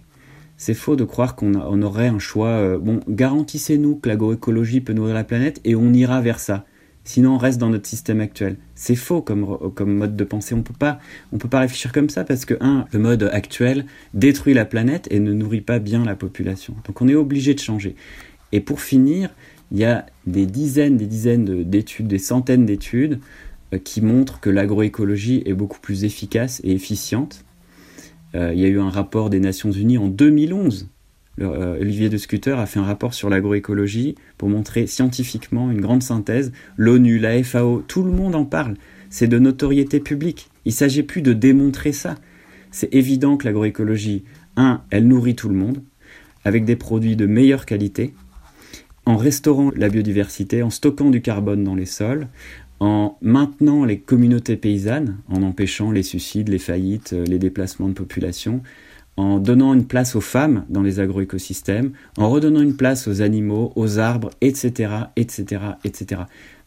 C'est 0.65 0.75
faux 0.75 0.95
de 0.95 1.03
croire 1.03 1.35
qu'on 1.35 1.81
aurait 1.81 2.07
un 2.07 2.19
choix. 2.19 2.47
Euh, 2.47 2.77
bon, 2.77 3.01
garantissez-nous 3.09 3.97
que 3.97 4.07
l'agroécologie 4.07 4.79
peut 4.79 4.93
nourrir 4.93 5.13
la 5.13 5.25
planète 5.25 5.59
et 5.65 5.75
on 5.75 5.91
ira 5.91 6.21
vers 6.21 6.39
ça. 6.39 6.63
Sinon, 7.03 7.35
on 7.35 7.37
reste 7.37 7.59
dans 7.59 7.69
notre 7.69 7.85
système 7.85 8.21
actuel. 8.21 8.55
C'est 8.73 8.95
faux 8.95 9.21
comme, 9.21 9.57
mode 9.85 10.15
de 10.15 10.23
pensée. 10.23 10.55
On 10.55 10.61
peut 10.61 10.73
pas, 10.73 10.99
on 11.33 11.37
peut 11.37 11.49
pas 11.49 11.59
réfléchir 11.59 11.91
comme 11.91 12.07
ça 12.07 12.23
parce 12.23 12.45
que 12.45 12.53
un, 12.61 12.85
le 12.93 12.99
mode 12.99 13.29
actuel 13.33 13.85
détruit 14.13 14.53
la 14.53 14.63
planète 14.63 15.09
et 15.11 15.19
ne 15.19 15.33
nourrit 15.33 15.59
pas 15.59 15.79
bien 15.79 16.05
la 16.05 16.15
population. 16.15 16.73
Donc, 16.87 17.01
on 17.01 17.09
est 17.09 17.15
obligé 17.15 17.53
de 17.53 17.59
changer. 17.59 17.97
Et 18.53 18.61
pour 18.61 18.79
finir, 18.79 19.31
il 19.73 19.79
y 19.79 19.83
a 19.83 20.05
des 20.27 20.45
dizaines, 20.45 20.95
des 20.95 21.07
dizaines 21.07 21.65
d'études, 21.65 22.07
des 22.07 22.19
centaines 22.19 22.65
d'études 22.65 23.19
euh, 23.73 23.79
qui 23.79 23.99
montrent 23.99 24.39
que 24.39 24.49
l'agroécologie 24.49 25.43
est 25.45 25.55
beaucoup 25.55 25.81
plus 25.81 26.05
efficace 26.05 26.61
et 26.63 26.71
efficiente 26.71 27.43
il 28.33 28.59
y 28.59 28.65
a 28.65 28.67
eu 28.67 28.79
un 28.79 28.89
rapport 28.89 29.29
des 29.29 29.39
Nations 29.39 29.71
Unies 29.71 29.97
en 29.97 30.07
2011. 30.07 30.87
Euh, 31.41 31.79
Olivier 31.79 32.09
de 32.09 32.17
Scuter 32.17 32.51
a 32.51 32.65
fait 32.65 32.79
un 32.79 32.83
rapport 32.83 33.13
sur 33.13 33.29
l'agroécologie 33.29 34.15
pour 34.37 34.49
montrer 34.49 34.85
scientifiquement 34.85 35.71
une 35.71 35.81
grande 35.81 36.03
synthèse. 36.03 36.51
L'ONU, 36.77 37.17
la 37.17 37.41
FAO, 37.43 37.83
tout 37.87 38.03
le 38.03 38.11
monde 38.11 38.35
en 38.35 38.45
parle. 38.45 38.75
C'est 39.09 39.27
de 39.27 39.39
notoriété 39.39 39.99
publique. 39.99 40.49
Il 40.65 40.69
ne 40.69 40.75
s'agit 40.75 41.03
plus 41.03 41.21
de 41.21 41.33
démontrer 41.33 41.91
ça. 41.91 42.15
C'est 42.71 42.93
évident 42.93 43.37
que 43.37 43.45
l'agroécologie, 43.45 44.23
un, 44.55 44.81
elle 44.89 45.07
nourrit 45.07 45.35
tout 45.35 45.49
le 45.49 45.55
monde, 45.55 45.81
avec 46.45 46.65
des 46.65 46.75
produits 46.75 47.15
de 47.15 47.25
meilleure 47.25 47.65
qualité, 47.65 48.13
en 49.05 49.17
restaurant 49.17 49.71
la 49.75 49.89
biodiversité, 49.89 50.63
en 50.63 50.69
stockant 50.69 51.09
du 51.09 51.21
carbone 51.21 51.63
dans 51.63 51.75
les 51.75 51.85
sols, 51.85 52.27
en 52.79 53.17
maintenant 53.21 53.85
les 53.85 53.99
communautés 53.99 54.57
paysannes, 54.57 55.17
en 55.29 55.43
empêchant 55.43 55.91
les 55.91 56.03
suicides, 56.03 56.49
les 56.49 56.59
faillites, 56.59 57.13
euh, 57.13 57.25
les 57.25 57.39
déplacements 57.39 57.87
de 57.87 57.93
population, 57.93 58.61
en 59.15 59.37
donnant 59.39 59.73
une 59.73 59.85
place 59.85 60.15
aux 60.15 60.21
femmes 60.21 60.65
dans 60.69 60.81
les 60.81 60.99
agroécosystèmes, 60.99 61.91
en 62.17 62.29
redonnant 62.29 62.61
une 62.61 62.75
place 62.75 63.07
aux 63.07 63.21
animaux, 63.21 63.71
aux 63.75 63.99
arbres, 63.99 64.31
etc., 64.41 64.91
etc., 65.15 65.61
etc. 65.83 66.21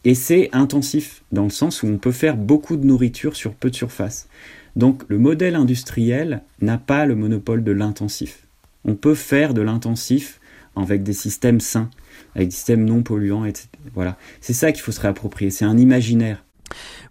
Et 0.05 0.15
c'est 0.15 0.49
intensif, 0.53 1.23
dans 1.31 1.43
le 1.43 1.49
sens 1.49 1.83
où 1.83 1.87
on 1.87 1.97
peut 1.97 2.11
faire 2.11 2.37
beaucoup 2.37 2.77
de 2.77 2.85
nourriture 2.85 3.35
sur 3.35 3.53
peu 3.53 3.69
de 3.69 3.75
surface. 3.75 4.29
Donc 4.77 5.03
le 5.09 5.17
modèle 5.17 5.55
industriel 5.55 6.43
n'a 6.61 6.77
pas 6.77 7.05
le 7.05 7.15
monopole 7.15 7.63
de 7.63 7.71
l'intensif. 7.71 8.47
On 8.85 8.95
peut 8.95 9.15
faire 9.15 9.53
de 9.53 9.61
l'intensif 9.61 10.39
avec 10.79 11.03
des 11.03 11.13
systèmes 11.13 11.59
sains 11.59 11.89
avec 12.35 12.49
des 12.49 12.55
systèmes 12.55 12.85
non 12.85 13.01
polluants, 13.03 13.45
etc. 13.45 13.67
Voilà. 13.93 14.17
C'est 14.41 14.53
ça 14.53 14.71
qu'il 14.71 14.81
faut 14.81 14.91
se 14.91 15.01
réapproprier. 15.01 15.49
C'est 15.51 15.65
un 15.65 15.77
imaginaire. 15.77 16.43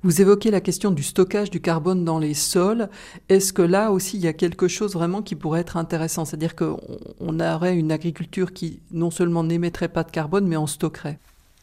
Vous 0.02 0.20
évoquez 0.20 0.50
la 0.50 0.60
question 0.60 0.90
du 0.90 1.02
stockage 1.02 1.50
du 1.50 1.60
carbone 1.60 2.04
dans 2.04 2.18
les 2.18 2.34
sols. 2.34 2.88
Est-ce 3.28 3.52
que 3.52 3.62
là 3.62 3.90
aussi, 3.90 4.18
il 4.18 4.22
y 4.22 4.28
a 4.28 4.32
quelque 4.32 4.68
chose 4.68 4.92
vraiment 4.92 5.22
qui 5.22 5.34
pourrait 5.34 5.60
être 5.60 5.76
intéressant? 5.76 6.24
C'est-à-dire 6.24 6.54
qu'on 6.54 7.40
aurait 7.40 7.76
une 7.76 7.90
agriculture 7.90 8.52
qui 8.52 8.80
non 8.92 9.10
seulement 9.10 9.42
n'émettrait 9.42 9.88
pas 9.88 10.04
de 10.04 10.10
carbone, 10.10 10.46
mais 10.46 10.56
en 10.56 10.66
stockerait 10.66 11.18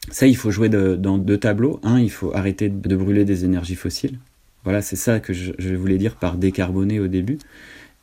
Ça, 0.10 0.28
il 0.28 0.36
faut 0.36 0.52
jouer 0.52 0.70
dans 0.70 1.18
deux 1.18 1.38
tableaux. 1.38 1.80
Un, 1.84 2.00
il 2.00 2.12
faut 2.12 2.34
arrêter 2.34 2.68
de 2.68 2.96
brûler 2.96 3.26
des 3.26 3.46
énergies 3.46 3.76
fossiles. 3.76 4.20
Voilà, 4.64 4.82
c'est 4.82 4.96
ça 4.96 5.20
que 5.20 5.34
je, 5.34 5.52
je, 5.60 5.76
voulais 5.76 5.98
dire 5.98 6.16
par 6.16 6.36
décarboner 6.38 7.00
au 7.00 7.08
début. 7.08 7.38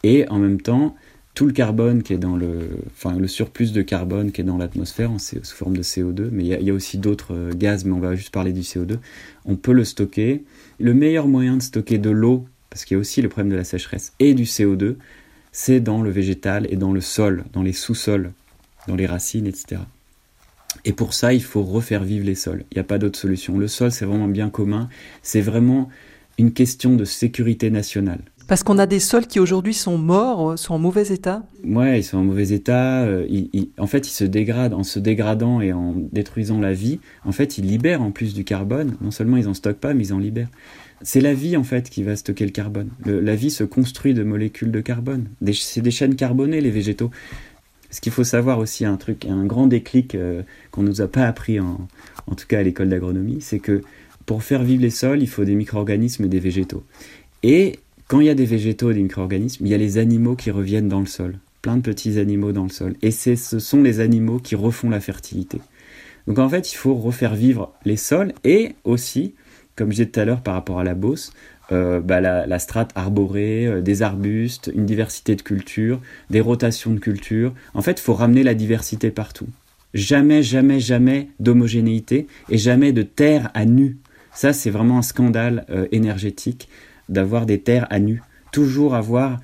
Et 0.04 0.28
en 0.28 0.38
même 0.38 0.60
temps, 0.60 0.94
tout 1.34 1.46
le 1.46 1.52
carbone 1.52 2.02
qui 2.02 2.12
est 2.12 2.18
dans 2.18 2.36
le, 2.36 2.68
enfin 2.90 3.16
le 3.16 3.28
surplus 3.28 3.72
de 3.72 3.82
carbone 3.82 4.32
qui 4.32 4.40
est 4.40 4.44
dans 4.44 4.58
l'atmosphère 4.58 5.10
sous 5.18 5.56
forme 5.56 5.76
de 5.76 5.82
CO2, 5.82 6.28
mais 6.32 6.44
il 6.44 6.62
y, 6.62 6.70
a 6.70 6.74
aussi 6.74 6.98
d'autres 6.98 7.34
euh, 7.34 7.52
gaz, 7.54 7.84
mais 7.84 7.92
on 7.92 8.00
va 8.00 8.14
juste 8.16 8.30
parler 8.30 8.52
du 8.52 8.60
CO2. 8.60 8.98
On 9.44 9.56
peut 9.56 9.72
le 9.72 9.84
stocker. 9.84 10.44
Le 10.78 10.94
meilleur 10.94 11.28
moyen 11.28 11.56
de 11.56 11.62
stocker 11.62 11.98
de 11.98 12.10
l'eau, 12.10 12.46
parce 12.68 12.84
qu'il 12.84 12.96
y 12.96 12.98
a 12.98 13.00
aussi 13.00 13.22
le 13.22 13.28
problème 13.28 13.50
de 13.50 13.56
la 13.56 13.64
sécheresse, 13.64 14.12
et 14.18 14.34
du 14.34 14.44
CO2, 14.44 14.96
c'est 15.52 15.80
dans 15.80 16.02
le 16.02 16.10
végétal 16.10 16.66
et 16.70 16.76
dans 16.76 16.92
le 16.92 17.00
sol, 17.00 17.44
dans 17.52 17.62
les 17.62 17.72
sous-sols, 17.72 18.32
dans 18.86 18.96
les 18.96 19.06
racines, 19.06 19.46
etc. 19.46 19.80
Et 20.84 20.92
pour 20.92 21.14
ça, 21.14 21.32
il 21.32 21.42
faut 21.42 21.62
refaire 21.62 22.04
vivre 22.04 22.24
les 22.24 22.34
sols. 22.34 22.64
Il 22.70 22.76
n'y 22.76 22.80
a 22.80 22.84
pas 22.84 22.98
d'autre 22.98 23.18
solution. 23.18 23.58
Le 23.58 23.68
sol, 23.68 23.90
c'est 23.90 24.04
vraiment 24.04 24.28
bien 24.28 24.50
commun. 24.50 24.88
C'est 25.22 25.40
vraiment 25.40 25.88
une 26.38 26.52
question 26.52 26.96
de 26.96 27.04
sécurité 27.04 27.70
nationale. 27.70 28.20
Parce 28.50 28.64
qu'on 28.64 28.78
a 28.78 28.86
des 28.86 28.98
sols 28.98 29.28
qui 29.28 29.38
aujourd'hui 29.38 29.74
sont 29.74 29.96
morts, 29.96 30.50
euh, 30.50 30.56
sont 30.56 30.74
en 30.74 30.78
mauvais 30.80 31.06
état 31.06 31.44
Ouais, 31.62 32.00
ils 32.00 32.02
sont 32.02 32.18
en 32.18 32.24
mauvais 32.24 32.48
état. 32.48 33.04
Euh, 33.04 33.24
en 33.78 33.86
fait, 33.86 34.08
ils 34.08 34.12
se 34.12 34.24
dégradent. 34.24 34.74
En 34.74 34.82
se 34.82 34.98
dégradant 34.98 35.60
et 35.60 35.72
en 35.72 35.94
détruisant 36.10 36.58
la 36.58 36.72
vie, 36.72 36.98
en 37.24 37.30
fait, 37.30 37.58
ils 37.58 37.64
libèrent 37.64 38.02
en 38.02 38.10
plus 38.10 38.34
du 38.34 38.42
carbone. 38.42 38.96
Non 39.02 39.12
seulement 39.12 39.36
ils 39.36 39.46
en 39.46 39.54
stockent 39.54 39.78
pas, 39.78 39.94
mais 39.94 40.06
ils 40.06 40.12
en 40.12 40.18
libèrent. 40.18 40.48
C'est 41.02 41.20
la 41.20 41.32
vie, 41.32 41.56
en 41.56 41.62
fait, 41.62 41.90
qui 41.90 42.02
va 42.02 42.16
stocker 42.16 42.44
le 42.44 42.50
carbone. 42.50 42.90
la 43.06 43.36
vie 43.36 43.52
se 43.52 43.62
construit 43.62 44.14
de 44.14 44.24
molécules 44.24 44.72
de 44.72 44.80
carbone. 44.80 45.28
C'est 45.52 45.80
des 45.80 45.92
chaînes 45.92 46.16
carbonées, 46.16 46.60
les 46.60 46.72
végétaux. 46.72 47.12
Ce 47.90 48.00
qu'il 48.00 48.10
faut 48.10 48.24
savoir 48.24 48.58
aussi, 48.58 48.84
un 48.84 48.96
truc, 48.96 49.26
un 49.26 49.44
grand 49.44 49.68
déclic 49.68 50.16
euh, 50.16 50.42
qu'on 50.72 50.82
nous 50.82 51.02
a 51.02 51.06
pas 51.06 51.28
appris, 51.28 51.60
en, 51.60 51.86
en 52.26 52.34
tout 52.34 52.48
cas 52.48 52.58
à 52.58 52.62
l'école 52.64 52.88
d'agronomie, 52.88 53.42
c'est 53.42 53.60
que 53.60 53.82
pour 54.26 54.42
faire 54.42 54.64
vivre 54.64 54.82
les 54.82 54.90
sols, 54.90 55.22
il 55.22 55.28
faut 55.28 55.44
des 55.44 55.54
micro-organismes 55.54 56.24
et 56.24 56.28
des 56.28 56.40
végétaux. 56.40 56.82
Et 57.44 57.78
quand 58.10 58.18
il 58.18 58.26
y 58.26 58.30
a 58.30 58.34
des 58.34 58.44
végétaux 58.44 58.90
et 58.90 58.94
des 58.94 59.04
micro-organismes, 59.04 59.64
il 59.64 59.70
y 59.70 59.74
a 59.74 59.78
les 59.78 59.96
animaux 59.96 60.34
qui 60.34 60.50
reviennent 60.50 60.88
dans 60.88 60.98
le 60.98 61.06
sol. 61.06 61.38
Plein 61.62 61.76
de 61.76 61.82
petits 61.82 62.18
animaux 62.18 62.50
dans 62.50 62.64
le 62.64 62.70
sol. 62.70 62.94
Et 63.02 63.12
ce 63.12 63.36
sont 63.36 63.82
les 63.82 64.00
animaux 64.00 64.40
qui 64.40 64.56
refont 64.56 64.90
la 64.90 64.98
fertilité. 64.98 65.60
Donc 66.26 66.40
en 66.40 66.48
fait, 66.48 66.72
il 66.72 66.74
faut 66.74 66.96
refaire 66.96 67.36
vivre 67.36 67.72
les 67.84 67.94
sols 67.94 68.32
et 68.42 68.74
aussi, 68.82 69.36
comme 69.76 69.90
je 69.90 69.98
disais 69.98 70.06
tout 70.06 70.18
à 70.18 70.24
l'heure 70.24 70.40
par 70.40 70.54
rapport 70.54 70.80
à 70.80 70.84
la 70.84 70.94
Beauce, 70.94 71.32
euh, 71.70 72.00
bah, 72.00 72.20
la, 72.20 72.58
strate 72.58 72.90
arborée, 72.96 73.68
euh, 73.68 73.80
des 73.80 74.02
arbustes, 74.02 74.72
une 74.74 74.86
diversité 74.86 75.36
de 75.36 75.42
cultures, 75.42 76.00
des 76.30 76.40
rotations 76.40 76.90
de 76.92 76.98
cultures. 76.98 77.54
En 77.74 77.80
fait, 77.80 78.00
il 78.00 78.02
faut 78.02 78.14
ramener 78.14 78.42
la 78.42 78.54
diversité 78.54 79.12
partout. 79.12 79.46
Jamais, 79.94 80.42
jamais, 80.42 80.80
jamais 80.80 81.28
d'homogénéité 81.38 82.26
et 82.48 82.58
jamais 82.58 82.92
de 82.92 83.02
terre 83.02 83.52
à 83.54 83.66
nu. 83.66 83.98
Ça, 84.34 84.52
c'est 84.52 84.70
vraiment 84.70 84.98
un 84.98 85.02
scandale 85.02 85.64
euh, 85.70 85.86
énergétique 85.92 86.68
d'avoir 87.10 87.46
des 87.46 87.60
terres 87.60 87.86
à 87.90 87.98
nu. 87.98 88.22
Toujours 88.52 88.94
avoir 88.94 89.38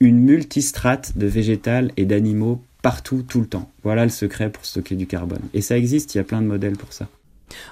une 0.00 0.18
multistrate 0.18 1.18
de 1.18 1.26
végétal 1.26 1.92
et 1.96 2.06
d'animaux 2.06 2.62
partout, 2.82 3.22
tout 3.22 3.40
le 3.40 3.46
temps. 3.46 3.70
Voilà 3.82 4.04
le 4.04 4.10
secret 4.10 4.50
pour 4.50 4.64
stocker 4.64 4.96
du 4.96 5.06
carbone. 5.06 5.42
Et 5.52 5.60
ça 5.60 5.76
existe, 5.76 6.14
il 6.14 6.18
y 6.18 6.20
a 6.20 6.24
plein 6.24 6.40
de 6.40 6.46
modèles 6.46 6.76
pour 6.76 6.92
ça. 6.92 7.08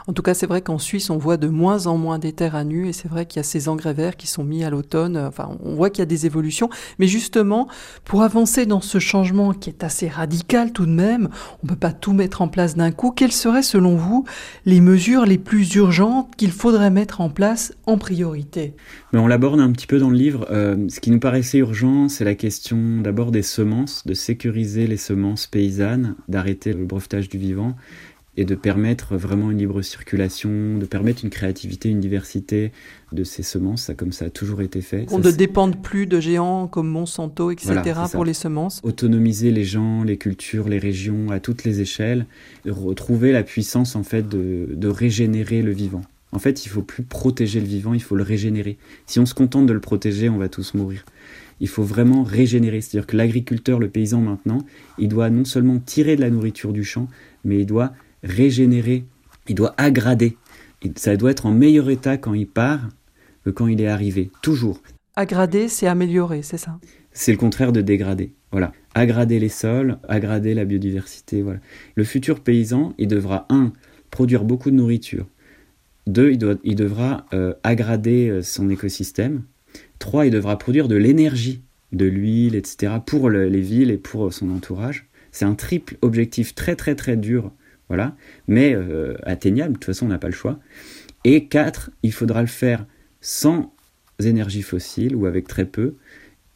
En 0.07 0.13
tout 0.13 0.23
cas, 0.23 0.35
c'est 0.35 0.47
vrai 0.47 0.63
qu'en 0.63 0.79
Suisse, 0.79 1.11
on 1.11 1.19
voit 1.19 1.37
de 1.37 1.49
moins 1.49 1.87
en 1.87 1.97
moins 1.97 2.19
des 2.19 2.33
terres 2.33 2.55
à 2.55 2.65
nu, 2.65 2.89
et 2.89 2.93
c'est 2.93 3.09
vrai 3.09 3.27
qu'il 3.27 3.39
y 3.39 3.41
a 3.41 3.45
ces 3.45 3.69
engrais 3.69 3.95
verts 3.95 4.17
qui 4.17 4.27
sont 4.27 4.45
mis 4.45 4.65
à 4.65 4.71
l'automne. 4.71 5.17
Enfin, 5.17 5.57
on 5.65 5.75
voit 5.75 5.91
qu'il 5.91 6.01
y 6.01 6.03
a 6.03 6.07
des 6.07 6.27
évolutions. 6.27 6.69
Mais 6.99 7.07
justement, 7.07 7.69
pour 8.05 8.23
avancer 8.23 8.67
dans 8.67 8.81
ce 8.81 8.99
changement 8.99 9.53
qui 9.53 9.71
est 9.71 9.85
assez 9.85 10.09
radical 10.09 10.73
tout 10.73 10.87
de 10.87 10.93
même, 10.93 11.29
on 11.63 11.67
ne 11.67 11.69
peut 11.69 11.79
pas 11.79 11.93
tout 11.93 12.13
mettre 12.13 12.43
en 12.43 12.49
place 12.49 12.77
d'un 12.77 12.91
coup. 12.91 13.11
Quelles 13.11 13.33
seraient, 13.33 13.63
selon 13.63 13.97
vous, 13.97 14.25
les 14.65 14.81
mesures 14.81 15.27
les 15.27 15.39
plus 15.39 15.75
urgentes 15.75 16.35
qu'il 16.37 16.53
faudrait 16.53 16.91
mettre 16.91 17.21
en 17.21 17.31
place 17.31 17.73
en 17.87 17.99
priorité? 17.99 18.75
Mais 19.13 19.19
On 19.19 19.27
l'aborde 19.27 19.61
un 19.61 19.73
petit 19.73 19.87
peu 19.87 19.99
dans 19.99 20.11
le 20.11 20.17
livre. 20.17 20.47
Euh, 20.51 20.89
ce 20.89 21.01
qui 21.01 21.11
nous 21.11 21.21
paraissait 21.21 21.59
urgent, 21.59 22.09
c'est 22.09 22.25
la 22.25 22.35
question 22.35 23.01
d'abord 23.01 23.31
des 23.31 23.43
semences, 23.43 24.07
de 24.07 24.15
sécuriser 24.15 24.87
les 24.87 24.97
semences 24.97 25.47
paysannes, 25.47 26.17
d'arrêter 26.29 26.73
le 26.73 26.85
brevetage 26.85 27.29
du 27.29 27.39
vivant 27.39 27.77
et 28.39 28.45
de 28.45 28.55
permettre 28.55 29.17
vraiment 29.17 29.51
une 29.51 29.59
libre 29.59 29.83
circulation, 29.83 30.79
de 30.79 30.87
permettre 30.87 31.25
une 31.25 31.31
créativité, 31.31 31.89
une 31.89 31.99
diversité 31.99 32.71
de 33.11 33.25
ces 33.25 33.43
semences, 33.43 33.83
ça, 33.83 33.95
comme 33.95 34.13
ça 34.13 34.27
a 34.27 34.31
toujours 34.31 34.63
été 34.63 34.81
fait. 34.81 35.07
On 35.11 35.19
ne 35.19 35.31
dépende 35.33 35.83
plus 35.83 36.07
de 36.07 36.21
géants 36.21 36.69
comme 36.69 36.87
Monsanto, 36.87 37.51
etc. 37.51 37.99
pour 38.13 38.25
les 38.25 38.35
semences. 38.35 38.81
Autonomiser 38.85 39.51
les 39.51 39.65
gens, 39.65 40.05
les 40.05 40.19
cultures, 40.19 40.69
les 40.69 40.79
régions 40.79 41.33
à 41.33 41.41
toutes 41.41 41.65
les 41.65 41.81
échelles, 41.81 42.27
retrouver 42.65 43.33
la 43.33 43.43
puissance 43.43 43.97
en 43.97 44.05
fait 44.05 44.29
de, 44.29 44.69
de 44.73 44.89
régénérer 44.89 45.61
le 45.61 45.73
vivant. 45.73 46.03
En 46.31 46.39
fait, 46.39 46.65
il 46.65 46.69
faut 46.69 46.83
plus 46.83 47.03
protéger 47.03 47.59
le 47.59 47.67
vivant, 47.67 47.93
il 47.93 48.03
faut 48.03 48.15
le 48.15 48.23
régénérer. 48.23 48.79
Si 49.07 49.19
on 49.19 49.27
se 49.27 49.35
contente 49.35 49.67
de 49.67 49.73
le 49.73 49.81
protéger, 49.81 50.29
on 50.29 50.39
va 50.39 50.49
tous 50.49 50.75
mourir. 50.75 51.05
Il 51.59 51.69
faut 51.69 51.83
vraiment 51.83 52.23
régénérer. 52.23 52.83
C'est-à-dire 52.83 53.09
que 53.09 53.17
l'agriculteur, 53.17 53.81
le 53.81 53.89
paysan 53.89 54.21
maintenant, 54.21 54.59
il 54.99 55.09
doit 55.09 55.29
non 55.29 55.45
seulement 55.45 55.81
tirer 55.81 56.15
de 56.15 56.21
la 56.21 56.31
nourriture 56.31 56.73
du 56.73 56.85
champ, 56.85 57.09
mais 57.45 57.59
il 57.59 57.67
doit 57.67 57.93
régénérer, 58.23 59.05
il 59.49 59.55
doit 59.55 59.75
aggrader. 59.77 60.37
Ça 60.97 61.17
doit 61.17 61.31
être 61.31 61.47
en 61.47 61.53
meilleur 61.53 61.91
état 61.91 62.17
quand 62.17 62.35
il 62.35 62.47
part 62.47 62.89
que 63.45 63.51
quand 63.51 63.67
il 63.67 63.81
est 63.81 63.89
arrivé, 63.89 64.31
toujours. 64.43 64.81
Aggrader, 65.17 65.69
c'est 65.69 65.87
améliorer, 65.87 66.43
c'est 66.43 66.59
ça? 66.59 66.79
C'est 67.13 67.33
le 67.33 67.39
contraire 67.39 67.73
de 67.73 67.81
dégrader. 67.81 68.33
Voilà. 68.53 68.73
Aggrader 68.95 69.41
les 69.41 69.49
sols, 69.49 69.99
aggrader 70.09 70.55
la 70.55 70.65
biodiversité. 70.65 71.43
Voilà. 71.43 71.61
Le 71.97 72.05
futur 72.05 72.41
paysan, 72.41 72.95
il 72.99 73.09
devra, 73.09 73.47
un, 73.51 73.73
produire 74.11 74.45
beaucoup 74.45 74.71
de 74.71 74.77
nourriture. 74.77 75.27
Deux, 76.07 76.31
il, 76.31 76.39
doit, 76.39 76.55
il 76.65 76.77
devra 76.77 77.27
euh, 77.35 77.55
aggrader 77.65 78.29
euh, 78.29 78.43
son 78.43 78.71
écosystème. 78.71 79.43
Trois, 79.99 80.27
il 80.27 80.31
devra 80.31 80.57
produire 80.57 80.89
de 80.89 80.97
l'énergie, 80.97 81.63
de 81.93 82.07
l'huile, 82.07 82.55
etc., 82.55 82.95
pour 83.05 83.29
les 83.31 83.61
villes 83.61 83.91
et 83.91 83.99
pour 83.99 84.33
son 84.33 84.51
entourage. 84.51 85.07
C'est 85.33 85.45
un 85.45 85.55
triple 85.55 85.97
objectif 86.01 86.55
très 86.55 86.77
très 86.77 86.95
très 86.95 87.17
dur 87.17 87.53
voilà, 87.89 88.15
mais 88.47 88.75
euh, 88.75 89.17
atteignable, 89.23 89.73
de 89.73 89.79
toute 89.79 89.87
façon 89.87 90.07
on 90.07 90.11
n'a 90.11 90.19
pas 90.19 90.29
le 90.29 90.35
choix. 90.35 90.59
Et 91.25 91.47
4, 91.47 91.91
il 92.03 92.13
faudra 92.13 92.43
le 92.43 92.47
faire 92.49 92.87
sans 93.21 93.73
énergie 94.21 94.63
fossile 94.63 95.17
ou 95.17 95.27
avec 95.27 95.49
très 95.49 95.65
peu, 95.65 95.95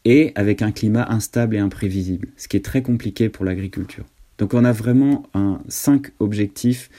et 0.05 0.31
avec 0.35 0.61
un 0.61 0.71
climat 0.71 1.07
instable 1.09 1.55
et 1.55 1.59
imprévisible, 1.59 2.27
ce 2.35 2.47
qui 2.47 2.57
est 2.57 2.65
très 2.65 2.81
compliqué 2.81 3.29
pour 3.29 3.45
l'agriculture. 3.45 4.03
Donc 4.37 4.53
on 4.53 4.65
a 4.65 4.71
vraiment 4.71 5.23
un, 5.33 5.61
cinq 5.69 6.11
objectifs 6.19 6.89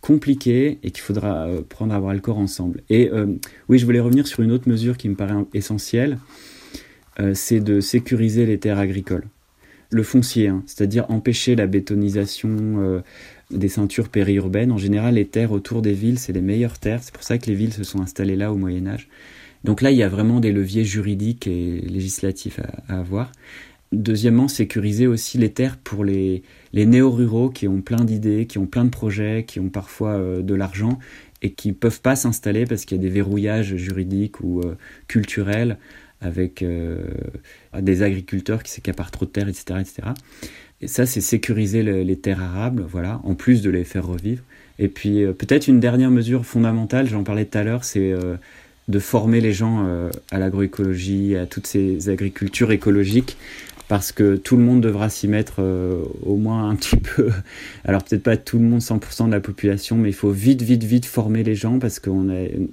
compliqués 0.00 0.78
et 0.82 0.90
qu'il 0.90 1.02
faudra 1.02 1.46
euh, 1.46 1.62
prendre 1.62 1.94
à 1.94 2.00
bras 2.00 2.14
le 2.14 2.20
corps 2.20 2.38
ensemble. 2.38 2.82
Et 2.88 3.10
euh, 3.12 3.26
oui, 3.68 3.78
je 3.78 3.84
voulais 3.84 4.00
revenir 4.00 4.26
sur 4.26 4.40
une 4.40 4.50
autre 4.50 4.68
mesure 4.68 4.96
qui 4.96 5.08
me 5.08 5.14
paraît 5.14 5.34
essentielle, 5.52 6.18
c'est 7.34 7.60
de 7.60 7.78
sécuriser 7.78 8.44
les 8.44 8.58
terres 8.58 8.80
agricoles. 8.80 9.28
Le 9.90 10.02
foncier, 10.02 10.48
hein, 10.48 10.64
c'est-à-dire 10.66 11.08
empêcher 11.12 11.54
la 11.54 11.68
bétonisation, 11.68 13.04
des 13.50 13.68
ceintures 13.68 14.08
périurbaines. 14.08 14.72
En 14.72 14.78
général, 14.78 15.14
les 15.14 15.26
terres 15.26 15.52
autour 15.52 15.82
des 15.82 15.92
villes, 15.92 16.18
c'est 16.18 16.32
les 16.32 16.40
meilleures 16.40 16.78
terres. 16.78 17.02
C'est 17.02 17.14
pour 17.14 17.22
ça 17.22 17.38
que 17.38 17.46
les 17.46 17.54
villes 17.54 17.72
se 17.72 17.84
sont 17.84 18.00
installées 18.00 18.36
là 18.36 18.52
au 18.52 18.56
Moyen 18.56 18.86
Âge. 18.86 19.08
Donc 19.64 19.80
là, 19.80 19.90
il 19.90 19.96
y 19.96 20.02
a 20.02 20.08
vraiment 20.08 20.40
des 20.40 20.52
leviers 20.52 20.84
juridiques 20.84 21.46
et 21.46 21.80
législatifs 21.80 22.60
à, 22.88 22.98
avoir. 22.98 23.32
Deuxièmement, 23.92 24.48
sécuriser 24.48 25.06
aussi 25.06 25.38
les 25.38 25.52
terres 25.52 25.76
pour 25.76 26.04
les, 26.04 26.42
les 26.72 26.84
néo-ruraux 26.84 27.48
qui 27.50 27.68
ont 27.68 27.80
plein 27.80 28.04
d'idées, 28.04 28.46
qui 28.46 28.58
ont 28.58 28.66
plein 28.66 28.84
de 28.84 28.90
projets, 28.90 29.44
qui 29.46 29.60
ont 29.60 29.68
parfois 29.68 30.10
euh, 30.10 30.42
de 30.42 30.54
l'argent 30.54 30.98
et 31.42 31.52
qui 31.52 31.68
ne 31.68 31.74
peuvent 31.74 32.00
pas 32.00 32.16
s'installer 32.16 32.66
parce 32.66 32.84
qu'il 32.84 32.96
y 32.96 33.00
a 33.00 33.02
des 33.02 33.10
verrouillages 33.10 33.76
juridiques 33.76 34.40
ou 34.40 34.60
euh, 34.60 34.76
culturels 35.08 35.78
avec 36.24 36.62
euh, 36.62 36.98
des 37.78 38.02
agriculteurs 38.02 38.62
qui 38.62 38.70
s'accaparent 38.70 39.10
trop 39.10 39.26
de 39.26 39.30
terres, 39.30 39.48
etc. 39.48 39.80
etc. 39.80 40.08
Et 40.80 40.88
ça, 40.88 41.06
c'est 41.06 41.20
sécuriser 41.20 41.82
les 41.82 42.16
terres 42.16 42.42
arables, 42.42 42.84
voilà, 42.88 43.20
en 43.24 43.34
plus 43.34 43.62
de 43.62 43.70
les 43.70 43.84
faire 43.84 44.06
revivre. 44.06 44.42
Et 44.78 44.88
puis, 44.88 45.22
euh, 45.22 45.32
peut-être 45.32 45.68
une 45.68 45.80
dernière 45.80 46.10
mesure 46.10 46.44
fondamentale, 46.44 47.08
j'en 47.08 47.22
parlais 47.22 47.44
tout 47.44 47.58
à 47.58 47.64
l'heure, 47.64 47.84
c'est 47.84 48.12
euh, 48.12 48.36
de 48.88 48.98
former 48.98 49.40
les 49.40 49.52
gens 49.54 49.88
à 50.30 50.38
l'agroécologie, 50.38 51.36
à 51.36 51.46
toutes 51.46 51.66
ces 51.66 52.10
agricultures 52.10 52.70
écologiques, 52.70 53.38
parce 53.88 54.12
que 54.12 54.36
tout 54.36 54.58
le 54.58 54.62
monde 54.62 54.82
devra 54.82 55.08
s'y 55.08 55.26
mettre 55.26 55.62
au 56.22 56.36
moins 56.36 56.68
un 56.68 56.76
petit 56.76 56.96
peu. 57.16 57.30
Alors, 57.86 58.04
peut-être 58.04 58.22
pas 58.22 58.36
tout 58.36 58.58
le 58.58 58.64
monde, 58.64 58.80
100% 58.80 59.28
de 59.28 59.32
la 59.32 59.40
population, 59.40 59.96
mais 59.96 60.10
il 60.10 60.14
faut 60.14 60.30
vite, 60.30 60.60
vite, 60.60 60.84
vite 60.84 61.06
former 61.06 61.42
les 61.44 61.54
gens, 61.54 61.78
parce 61.78 61.98
que 61.98 62.10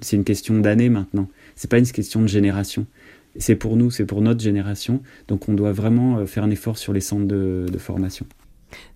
c'est 0.02 0.16
une 0.16 0.24
question 0.24 0.58
d'années 0.58 0.90
maintenant. 0.90 1.30
C'est 1.56 1.70
pas 1.70 1.78
une 1.78 1.86
question 1.86 2.20
de 2.20 2.28
génération 2.28 2.84
c'est 3.36 3.56
pour 3.56 3.76
nous, 3.76 3.90
c'est 3.90 4.06
pour 4.06 4.20
notre 4.20 4.40
génération. 4.40 5.02
Donc 5.28 5.48
on 5.48 5.54
doit 5.54 5.72
vraiment 5.72 6.18
euh, 6.18 6.26
faire 6.26 6.44
un 6.44 6.50
effort 6.50 6.78
sur 6.78 6.92
les 6.92 7.00
centres 7.00 7.26
de, 7.26 7.66
formation. 7.78 8.26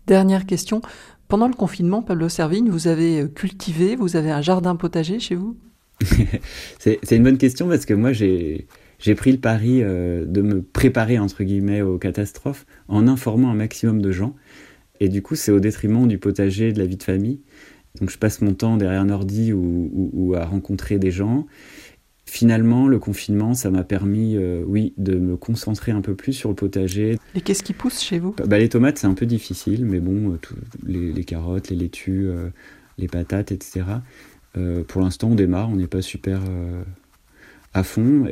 Dernière 0.07 0.47
question. 0.47 0.81
Pendant 1.29 1.49
le 1.49 1.55
confinement, 1.55 2.03
Pablo 2.03 2.29
Servigne, 2.29 2.71
vous 2.71 2.89
avez 2.89 3.23
euh, 3.23 3.29
cultivé, 3.29 3.97
vous 3.97 4.17
avez 4.17 4.31
un 4.31 4.43
jardin 4.43 4.77
potager 4.77 5.19
chez 5.19 5.35
vous? 5.35 5.57
C'est 6.79 7.13
une 7.13 7.23
bonne 7.23 7.39
question 7.39 7.69
parce 7.69 7.87
que 7.87 7.95
moi, 7.95 8.13
j'ai 8.13 8.67
pris 9.17 9.33
le 9.33 9.39
pari 9.39 9.83
euh, 9.83 10.25
de 10.27 10.43
me 10.43 10.63
préparer, 10.63 11.19
entre 11.19 11.43
guillemets, 11.43 11.83
aux 11.83 11.99
catastrophes 11.99 12.67
en 12.89 13.09
informant 13.09 13.51
un 13.51 13.55
maximum 13.55 14.01
de 14.03 14.13
gens. 14.13 14.35
Et 15.01 15.09
du 15.09 15.23
coup, 15.23 15.35
c'est 15.35 15.53
au 15.53 15.61
détriment 15.61 16.07
du 16.07 16.19
potager, 16.19 16.73
de 16.73 16.79
la 16.79 16.87
vie 16.87 16.97
de 16.97 17.03
famille. 17.03 17.41
Donc 18.01 18.11
je 18.11 18.19
passe 18.19 18.41
mon 18.41 18.55
temps 18.55 18.77
derrière 18.77 19.01
un 19.01 19.11
ordi 19.11 19.53
ou, 19.53 20.35
à 20.37 20.45
rencontrer 20.45 20.99
des 20.99 21.11
gens. 21.11 21.47
Finalement, 22.29 22.89
le 22.89 22.99
confinement, 22.99 23.55
ça 23.55 23.71
m'a 23.71 23.85
permis, 23.85 24.37
euh, 24.37 24.63
oui, 24.67 24.93
de 24.99 25.17
me 25.17 25.37
concentrer 25.37 25.93
un 25.93 26.01
peu 26.01 26.17
plus 26.17 26.33
sur 26.33 26.49
le 26.49 26.57
potager. 26.57 27.19
Et 27.37 27.41
qu'est-ce 27.41 27.63
qui 27.63 27.73
pousse 27.73 28.03
chez 28.03 28.19
vous? 28.19 28.35
Bah, 28.45 28.59
Les 28.59 28.69
tomates, 28.69 28.99
c'est 28.99 29.07
un 29.07 29.15
peu 29.15 29.27
difficile, 29.27 29.87
mais 29.87 30.01
bon, 30.01 30.33
euh, 30.33 30.39
les, 30.85 31.25
carottes, 31.25 31.71
les 31.71 31.77
laitues, 31.77 32.27
euh, 32.27 32.49
les 32.99 33.07
patates, 33.07 33.53
etc. 33.53 33.85
pour 34.89 35.03
l'instant, 35.03 35.29
on 35.31 35.35
démarre, 35.35 35.71
on 35.71 35.77
n'est 35.77 35.87
pas 35.87 36.03
super 36.03 36.41
à 37.75 37.83
fond. 37.83 38.27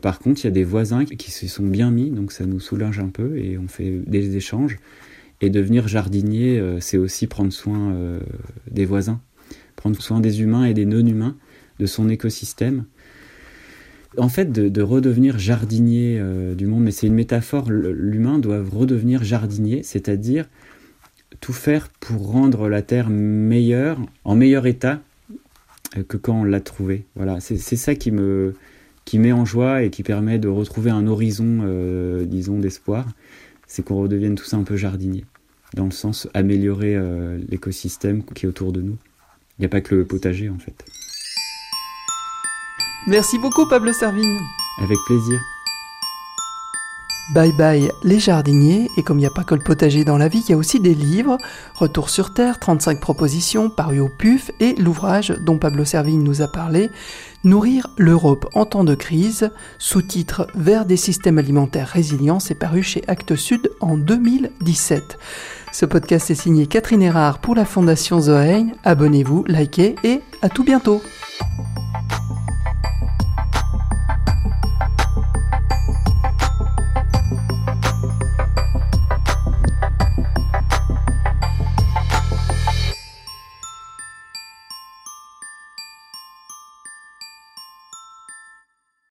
par 0.00 0.20
contre, 0.20 0.42
il 0.42 0.44
y 0.44 0.46
a 0.46 0.52
des 0.52 0.62
voisins 0.62 1.04
qui 1.04 1.32
se 1.32 1.48
sont 1.48 1.66
bien 1.66 1.90
mis, 1.90 2.10
donc 2.10 2.30
ça 2.30 2.46
nous 2.46 2.60
soulage 2.60 3.00
un 3.00 3.08
peu 3.08 3.36
et 3.36 3.58
on 3.58 3.66
fait 3.66 4.00
des 4.06 4.36
échanges. 4.36 4.78
Et 5.40 5.50
devenir 5.50 5.88
jardinier, 5.88 6.62
c'est 6.78 6.96
aussi 6.96 7.26
prendre 7.26 7.52
soin 7.52 7.92
des 8.70 8.84
voisins, 8.84 9.20
prendre 9.74 10.00
soin 10.00 10.20
des 10.20 10.42
humains 10.42 10.64
et 10.64 10.74
des 10.74 10.86
non-humains, 10.86 11.36
de 11.80 11.86
son 11.86 12.08
écosystème. 12.08 12.84
En 14.16 14.28
fait, 14.28 14.52
de, 14.52 14.82
redevenir 14.82 15.38
jardinier 15.38 16.18
euh, 16.20 16.54
du 16.54 16.66
monde, 16.66 16.84
mais 16.84 16.90
c'est 16.90 17.06
une 17.06 17.14
métaphore, 17.14 17.70
l'humain 17.70 18.38
doit 18.38 18.62
redevenir 18.62 19.24
jardinier, 19.24 19.82
c'est-à-dire 19.82 20.46
tout 21.40 21.52
faire 21.52 21.88
pour 21.88 22.30
rendre 22.30 22.68
la 22.68 22.82
Terre 22.82 23.10
meilleure, 23.10 23.98
en 24.24 24.36
meilleur 24.36 24.66
état 24.66 25.00
que 26.08 26.16
quand 26.16 26.40
on 26.40 26.44
l'a 26.44 26.60
trouvée. 26.60 27.04
Voilà, 27.16 27.40
c'est 27.40 27.58
ça 27.58 27.94
qui 27.94 28.10
me 28.10 28.54
qui 29.04 29.18
met 29.18 29.32
en 29.32 29.44
joie 29.44 29.82
et 29.82 29.90
qui 29.90 30.02
permet 30.02 30.38
de 30.38 30.48
retrouver 30.48 30.90
un 30.90 31.06
horizon, 31.06 32.24
disons, 32.24 32.58
d'espoir, 32.58 33.06
c'est 33.66 33.84
qu'on 33.84 33.96
redevienne 33.96 34.34
tous 34.34 34.54
un 34.54 34.62
peu 34.62 34.76
jardinier 34.76 35.24
dans 35.74 35.84
le 35.84 35.90
sens 35.90 36.28
améliorer 36.34 36.94
euh, 36.96 37.38
l'écosystème 37.48 38.22
qui 38.24 38.46
est 38.46 38.48
autour 38.48 38.72
de 38.72 38.80
nous. 38.80 38.96
Il 39.58 39.62
n'y 39.62 39.66
a 39.66 39.68
pas 39.68 39.80
que 39.80 39.94
le 39.94 40.04
potager 40.04 40.48
en 40.48 40.58
fait. 40.58 40.84
Merci 43.06 43.38
beaucoup 43.38 43.66
Pablo 43.66 43.92
Servigne. 43.92 44.40
Avec 44.82 44.96
plaisir. 45.06 45.38
Bye 47.34 47.52
bye 47.52 47.90
les 48.02 48.18
jardiniers, 48.18 48.90
et 48.96 49.02
comme 49.02 49.18
il 49.18 49.22
n'y 49.22 49.26
a 49.26 49.30
pas 49.30 49.44
que 49.44 49.54
le 49.54 49.62
potager 49.62 50.04
dans 50.04 50.18
la 50.18 50.28
vie, 50.28 50.42
il 50.46 50.50
y 50.50 50.54
a 50.54 50.58
aussi 50.58 50.78
des 50.78 50.94
livres, 50.94 51.38
Retour 51.74 52.10
sur 52.10 52.34
Terre, 52.34 52.58
35 52.58 53.00
propositions, 53.00 53.70
paru 53.70 54.00
au 54.00 54.08
PUF, 54.08 54.50
et 54.60 54.74
l'ouvrage 54.74 55.34
dont 55.40 55.58
Pablo 55.58 55.84
Servigne 55.84 56.22
nous 56.22 56.42
a 56.42 56.48
parlé, 56.48 56.90
Nourrir 57.42 57.88
l'Europe 57.98 58.48
en 58.54 58.64
temps 58.64 58.84
de 58.84 58.94
crise, 58.94 59.50
sous-titre 59.78 60.46
Vers 60.54 60.86
des 60.86 60.96
systèmes 60.96 61.38
alimentaires 61.38 61.88
résilients, 61.88 62.40
c'est 62.40 62.54
paru 62.54 62.82
chez 62.82 63.02
Actes 63.06 63.36
Sud 63.36 63.70
en 63.80 63.98
2017. 63.98 65.18
Ce 65.72 65.86
podcast 65.86 66.30
est 66.30 66.34
signé 66.34 66.66
Catherine 66.66 67.02
Erard 67.02 67.38
pour 67.38 67.54
la 67.54 67.64
Fondation 67.64 68.20
Zoein. 68.20 68.68
Abonnez-vous, 68.84 69.44
likez 69.46 69.94
et 70.04 70.20
à 70.40 70.48
tout 70.48 70.64
bientôt. 70.64 71.02